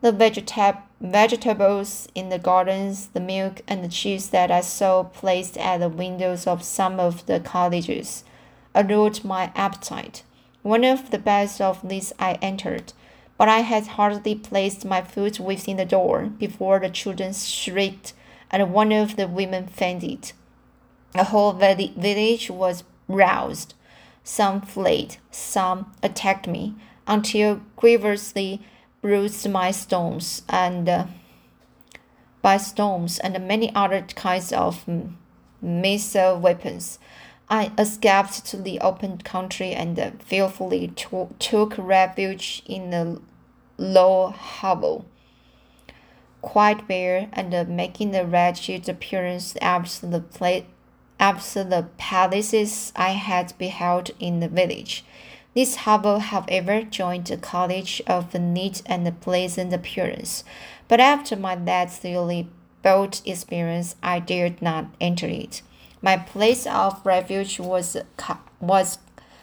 The 0.00 0.12
vegetab 0.12 0.82
vegetables 1.00 2.08
in 2.14 2.28
the 2.28 2.38
gardens, 2.38 3.08
the 3.08 3.20
milk 3.20 3.62
and 3.66 3.82
the 3.82 3.88
cheese 3.88 4.30
that 4.30 4.50
I 4.50 4.60
saw 4.60 5.04
placed 5.04 5.56
at 5.58 5.78
the 5.78 5.88
windows 5.88 6.46
of 6.46 6.62
some 6.62 7.00
of 7.00 7.26
the 7.26 7.40
cottages 7.40 8.24
allured 8.74 9.24
my 9.24 9.50
appetite. 9.54 10.22
One 10.62 10.84
of 10.84 11.10
the 11.10 11.18
best 11.18 11.60
of 11.60 11.88
these 11.88 12.12
I 12.18 12.34
entered, 12.42 12.92
but 13.38 13.48
I 13.48 13.60
had 13.60 13.86
hardly 13.86 14.34
placed 14.34 14.84
my 14.84 15.02
foot 15.02 15.40
within 15.40 15.76
the 15.76 15.84
door 15.84 16.26
before 16.26 16.80
the 16.80 16.90
children 16.90 17.32
shrieked 17.32 18.12
and 18.50 18.72
one 18.72 18.92
of 18.92 19.16
the 19.16 19.26
women 19.26 19.66
fainted. 19.66 20.32
The 21.12 21.24
whole 21.24 21.52
village 21.52 22.50
was 22.50 22.84
roused. 23.08 23.74
Some 24.28 24.60
fled, 24.60 25.18
some 25.30 25.94
attacked 26.02 26.48
me, 26.48 26.74
until 27.06 27.60
grievously 27.76 28.60
bruised 29.00 29.48
my 29.48 29.70
stones 29.70 30.42
and 30.48 30.88
uh, 30.88 31.06
by 32.42 32.56
stones 32.56 33.20
and 33.20 33.46
many 33.46 33.72
other 33.72 34.02
kinds 34.02 34.52
of 34.52 34.84
missile 35.62 36.40
weapons. 36.40 36.98
I 37.48 37.70
escaped 37.78 38.44
to 38.46 38.56
the 38.56 38.80
open 38.80 39.18
country 39.18 39.70
and 39.70 39.96
uh, 39.96 40.10
fearfully 40.18 40.88
to 40.88 41.28
took 41.38 41.74
refuge 41.78 42.64
in 42.66 42.92
a 42.92 43.18
low 43.78 44.30
hovel, 44.30 45.04
quite 46.42 46.88
bare 46.88 47.28
and 47.32 47.54
uh, 47.54 47.64
making 47.68 48.10
the 48.10 48.26
wretched 48.26 48.88
appearance 48.88 49.54
after 49.62 50.08
the, 50.08 50.24
after 51.18 51.64
the 51.64 51.88
palaces 51.96 52.92
I 52.96 53.10
had 53.10 53.56
beheld 53.58 54.10
in 54.20 54.40
the 54.40 54.48
village. 54.48 55.04
This 55.54 55.76
hovel, 55.76 56.18
however, 56.18 56.82
joined 56.82 57.30
a 57.30 57.38
cottage 57.38 58.02
of 58.06 58.34
a 58.34 58.38
neat 58.38 58.82
and 58.84 59.20
pleasant 59.20 59.72
appearance, 59.72 60.44
but 60.86 61.00
after 61.00 61.34
my 61.34 61.54
lately 61.54 62.48
bold 62.82 63.22
experience, 63.24 63.96
I 64.02 64.18
dared 64.18 64.60
not 64.60 64.86
enter 65.00 65.26
it. 65.26 65.62
My 66.02 66.18
place 66.18 66.66
of 66.66 67.04
refuge 67.04 67.58
was 67.58 67.96
was 68.60 68.98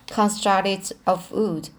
constructed 0.08 0.92
of 1.08 1.32
wood, 1.32 1.70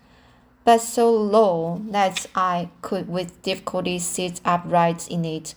but 0.64 0.80
so 0.80 1.10
low 1.12 1.80
that 1.90 2.26
I 2.34 2.70
could 2.82 3.08
with 3.08 3.40
difficulty 3.42 3.98
sit 3.98 4.40
upright 4.44 5.08
in 5.08 5.24
it. 5.24 5.54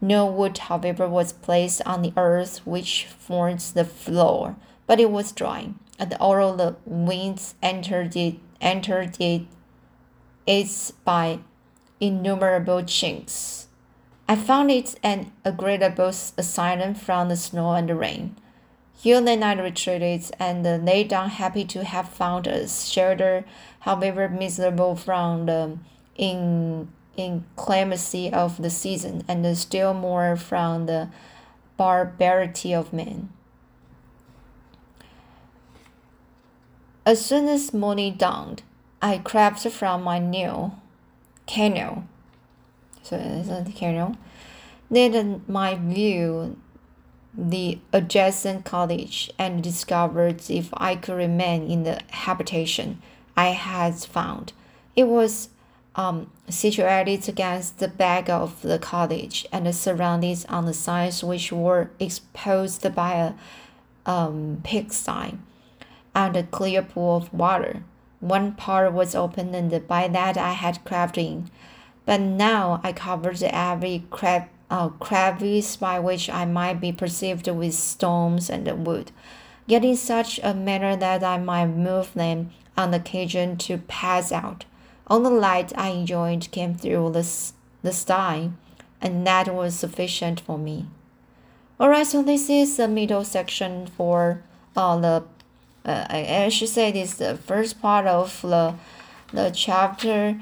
No 0.00 0.26
wood, 0.26 0.58
however, 0.58 1.08
was 1.08 1.32
placed 1.32 1.82
on 1.84 2.02
the 2.02 2.12
earth 2.16 2.66
which 2.66 3.06
forms 3.06 3.72
the 3.72 3.84
floor, 3.84 4.56
but 4.86 5.00
it 5.00 5.10
was 5.10 5.32
dry 5.32 5.70
and 6.00 6.14
all 6.14 6.56
the 6.56 6.76
winds 6.86 7.54
entered 7.62 8.16
it, 8.16 8.36
entered 8.60 9.20
it, 9.20 9.42
it's 10.46 10.90
by 10.90 11.40
innumerable 12.00 12.82
chinks. 12.82 13.68
I 14.26 14.36
found 14.36 14.70
it 14.70 14.98
an 15.02 15.32
agreeable 15.44 16.08
asylum 16.08 16.94
from 16.94 17.28
the 17.28 17.36
snow 17.36 17.72
and 17.72 17.88
the 17.88 17.94
rain. 17.94 18.36
Here 18.96 19.20
then 19.20 19.42
I 19.42 19.52
retreated 19.60 20.30
and 20.38 20.64
lay 20.86 21.04
down 21.04 21.28
happy 21.30 21.64
to 21.66 21.84
have 21.84 22.08
found 22.08 22.46
a 22.46 22.66
shelter, 22.66 23.44
however 23.80 24.28
miserable 24.28 24.96
from 24.96 25.46
the 25.46 25.78
in 26.16 26.88
inclemency 27.16 28.32
of 28.32 28.60
the 28.62 28.70
season, 28.70 29.24
and 29.28 29.56
still 29.56 29.94
more 29.94 30.36
from 30.36 30.86
the 30.86 31.08
barbarity 31.76 32.74
of 32.74 32.92
men. 32.92 33.30
As 37.06 37.24
soon 37.24 37.48
as 37.48 37.72
morning 37.72 38.14
dawned, 38.14 38.62
I 39.02 39.18
crept 39.18 39.60
from 39.68 40.02
my 40.02 40.18
new 40.18 40.72
canoe. 41.46 42.02
So 43.02 43.16
it's 43.16 43.48
a 43.48 43.72
canoe. 43.72 44.14
Then 44.90 45.42
my 45.48 45.76
view 45.76 46.56
the 47.32 47.78
adjacent 47.92 48.64
cottage 48.64 49.30
and 49.38 49.62
discovered 49.62 50.42
if 50.50 50.68
I 50.74 50.96
could 50.96 51.14
remain 51.14 51.70
in 51.70 51.84
the 51.84 52.00
habitation 52.10 53.00
I 53.36 53.48
had 53.48 53.94
found. 53.94 54.52
It 54.96 55.04
was 55.04 55.48
um, 55.96 56.30
situated 56.48 57.28
against 57.28 57.78
the 57.78 57.88
back 57.88 58.28
of 58.28 58.62
the 58.62 58.78
cottage 58.78 59.46
and 59.52 59.74
surrounded 59.74 60.44
on 60.48 60.66
the 60.66 60.74
sides 60.74 61.24
which 61.24 61.52
were 61.52 61.90
exposed 61.98 62.94
by 62.94 63.14
a 63.14 63.32
um, 64.10 64.60
pigsty 64.64 65.38
and 66.14 66.36
a 66.36 66.42
clear 66.44 66.82
pool 66.82 67.16
of 67.16 67.32
water. 67.32 67.82
One 68.20 68.52
part 68.52 68.92
was 68.92 69.14
open, 69.14 69.54
and 69.54 69.88
by 69.88 70.08
that 70.08 70.36
I 70.36 70.52
had 70.52 70.84
crept 70.84 71.16
in. 71.16 71.50
But 72.04 72.20
now 72.20 72.80
I 72.82 72.92
covered 72.92 73.42
every 73.42 74.04
crab, 74.10 74.44
uh, 74.70 74.88
crevice 74.88 75.76
by 75.76 75.98
which 75.98 76.28
I 76.28 76.44
might 76.44 76.80
be 76.80 76.92
perceived 76.92 77.48
with 77.48 77.74
stones 77.74 78.50
and 78.50 78.86
wood, 78.86 79.10
yet 79.66 79.84
in 79.84 79.96
such 79.96 80.38
a 80.42 80.54
manner 80.54 80.96
that 80.96 81.22
I 81.22 81.38
might 81.38 81.66
move 81.66 82.12
them 82.14 82.50
on 82.76 82.92
occasion 82.94 83.56
to 83.58 83.78
pass 83.78 84.32
out. 84.32 84.64
All 85.10 85.20
the 85.20 85.28
light 85.28 85.72
I 85.76 85.88
enjoyed 85.88 86.50
came 86.52 86.76
through 86.76 87.10
the, 87.10 87.28
the 87.82 87.92
sty, 87.92 88.50
and 89.00 89.26
that 89.26 89.52
was 89.52 89.74
sufficient 89.74 90.40
for 90.40 90.56
me. 90.56 90.86
Alright, 91.80 92.06
so 92.06 92.22
this 92.22 92.48
is 92.48 92.76
the 92.76 92.86
middle 92.86 93.24
section 93.24 93.88
for 93.88 94.42
uh, 94.76 94.96
the 94.98 95.24
uh, 95.84 96.06
I, 96.10 96.48
should 96.50 96.68
say 96.68 96.92
this 96.92 97.14
the 97.14 97.36
first 97.36 97.80
part 97.80 98.06
of 98.06 98.40
the 98.42 98.74
the 99.32 99.50
chapter 99.50 100.38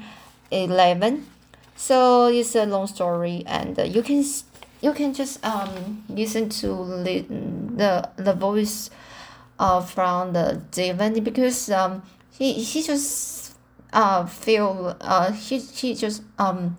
11 0.51 1.25
so 1.75 2.27
it's 2.27 2.55
a 2.55 2.65
long 2.65 2.87
story 2.87 3.43
and 3.45 3.77
you 3.95 4.01
can 4.01 4.25
you 4.81 4.93
can 4.93 5.13
just 5.13 5.43
um 5.45 6.03
listen 6.09 6.49
to 6.49 6.67
the 7.03 7.21
the, 7.21 8.09
the 8.17 8.33
voice 8.33 8.89
uh 9.59 9.79
from 9.79 10.33
the 10.33 10.61
David 10.71 11.23
because 11.23 11.69
um 11.69 12.03
he 12.31 12.53
he 12.53 12.83
just 12.83 13.38
uh 13.93 14.25
feel 14.25 14.95
uh 15.01 15.31
he 15.31 15.57
he 15.57 15.95
just 15.95 16.23
um 16.37 16.77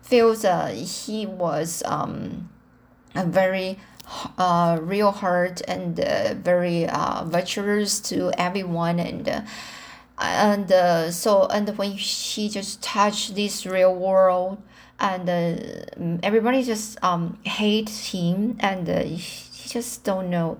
feels 0.00 0.44
uh 0.44 0.68
he 0.68 1.26
was 1.26 1.82
um 1.86 2.48
a 3.14 3.24
very 3.24 3.78
uh 4.38 4.78
real 4.80 5.10
heart 5.10 5.60
and 5.66 5.98
uh, 5.98 6.34
very 6.34 6.86
uh 6.86 7.24
virtuous 7.24 7.98
to 8.00 8.30
everyone 8.38 9.00
and 9.00 9.28
uh, 9.28 9.42
and 10.18 10.72
uh, 10.72 11.10
so 11.10 11.46
and 11.48 11.68
when 11.76 11.90
he 11.92 12.48
just 12.48 12.82
touched 12.82 13.34
this 13.34 13.66
real 13.66 13.94
world 13.94 14.62
and 14.98 15.28
uh, 15.28 16.18
everybody 16.22 16.62
just 16.62 17.02
um 17.04 17.38
hate 17.44 17.88
him 17.88 18.56
and 18.60 18.88
uh, 18.88 19.02
he 19.02 19.68
just 19.68 20.04
don't 20.04 20.30
know 20.30 20.58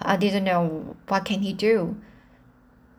I 0.00 0.16
didn't 0.16 0.44
know 0.44 0.96
what 1.06 1.24
can 1.24 1.40
he 1.40 1.52
do 1.52 1.96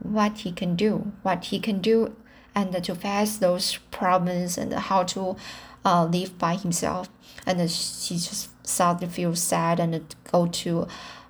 what 0.01 0.39
he 0.39 0.51
can 0.51 0.75
do 0.75 1.11
what 1.21 1.45
he 1.45 1.59
can 1.59 1.79
do 1.79 2.15
and 2.59 2.83
to 2.83 2.95
face 2.95 3.37
those 3.37 3.77
problems 3.91 4.57
and 4.57 4.73
how 4.73 5.03
to 5.03 5.35
uh, 5.85 6.05
live 6.05 6.37
by 6.37 6.55
himself. 6.55 7.09
And 7.45 7.59
he 7.61 8.15
just 8.15 8.49
started 8.67 9.05
to 9.05 9.11
feel 9.11 9.35
sad 9.35 9.79
and 9.79 10.15
go 10.31 10.47
to 10.47 10.87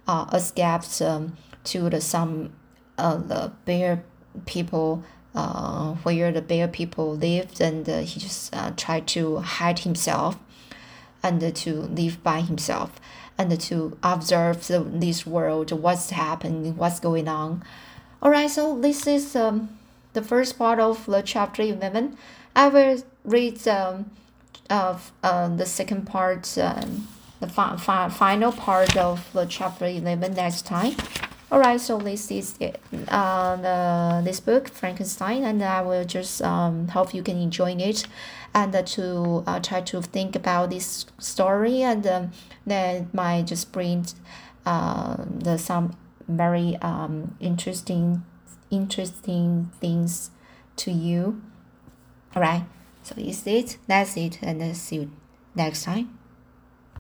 uh, 0.08 0.26
escape 0.34 0.82
um, 1.02 1.38
to 1.66 1.90
the 1.90 2.02
some 2.02 2.54
uh, 2.98 3.18
the 3.18 3.52
bear 3.66 4.04
people 4.46 5.04
uh, 5.36 5.94
where 6.04 6.32
the 6.32 6.42
bear 6.42 6.68
people 6.68 7.16
lived 7.16 7.62
and 7.62 7.88
uh, 7.88 8.00
he 8.00 8.20
just 8.20 8.54
uh, 8.56 8.72
tried 8.76 9.08
to 9.08 9.38
hide 9.38 9.80
himself 9.80 10.38
and 11.22 11.56
to 11.56 11.74
live 11.74 12.22
by 12.24 12.42
himself 12.42 13.00
and 13.38 13.60
to 13.60 13.98
observe 14.04 14.68
the, 14.68 14.80
this 14.80 15.26
world 15.26 15.72
what's 15.72 16.10
happening 16.10 16.76
what's 16.76 17.00
going 17.00 17.28
on. 17.28 17.64
All 18.22 18.32
right 18.32 18.50
so 18.50 18.80
this 18.80 19.08
is 19.08 19.36
um, 19.36 19.79
the 20.14 20.22
first 20.22 20.58
part 20.58 20.80
of 20.80 21.06
the 21.06 21.22
chapter 21.22 21.62
11 21.62 22.18
i 22.56 22.68
will 22.68 23.02
read 23.24 23.68
um, 23.68 24.10
of 24.70 25.12
uh, 25.24 25.48
the 25.56 25.66
second 25.66 26.06
part 26.06 26.58
um, 26.58 27.08
the 27.40 27.48
fi- 27.48 27.78
fi- 27.78 28.10
final 28.10 28.52
part 28.52 28.96
of 28.98 29.32
the 29.34 29.46
chapter 29.46 29.86
11 29.86 30.34
next 30.34 30.66
time 30.66 30.94
Alright, 31.52 31.82
so 31.82 31.98
this 31.98 32.30
is 32.30 32.54
it. 32.60 32.80
Uh, 33.08 33.56
the, 33.56 34.22
this 34.24 34.40
book, 34.40 34.70
Frankenstein, 34.70 35.44
and 35.44 35.64
I 35.64 35.82
will 35.82 36.06
just 36.06 36.44
um, 36.44 36.90
hope 36.90 37.12
you 37.12 37.24
can 37.24 37.42
enjoy 37.42 37.72
it 37.72 38.06
and 38.54 38.76
uh, 38.76 38.84
to 38.84 39.44
uh, 39.48 39.60
try 39.60 39.82
to 39.82 40.02
think 40.04 40.36
about 40.36 40.70
this 40.70 41.08
story 41.18 41.82
and 41.82 42.06
um, 42.06 42.32
that 42.68 43.12
might 43.16 43.48
just 43.48 43.72
bring 43.72 44.06
uh, 44.68 45.18
the 45.28 45.58
some 45.58 45.96
very 46.28 46.78
um, 46.84 47.36
interesting 47.40 48.24
interesting 48.70 49.72
things 49.80 50.32
to 50.78 50.92
you. 50.92 51.42
Alright, 52.36 52.64
so 53.04 53.16
is 53.18 53.46
it. 53.48 53.78
That's 53.88 54.16
it, 54.18 54.40
and 54.42 54.62
uh, 54.62 54.74
see 54.74 54.98
you 54.98 55.12
next 55.56 55.84
time. 55.84 56.19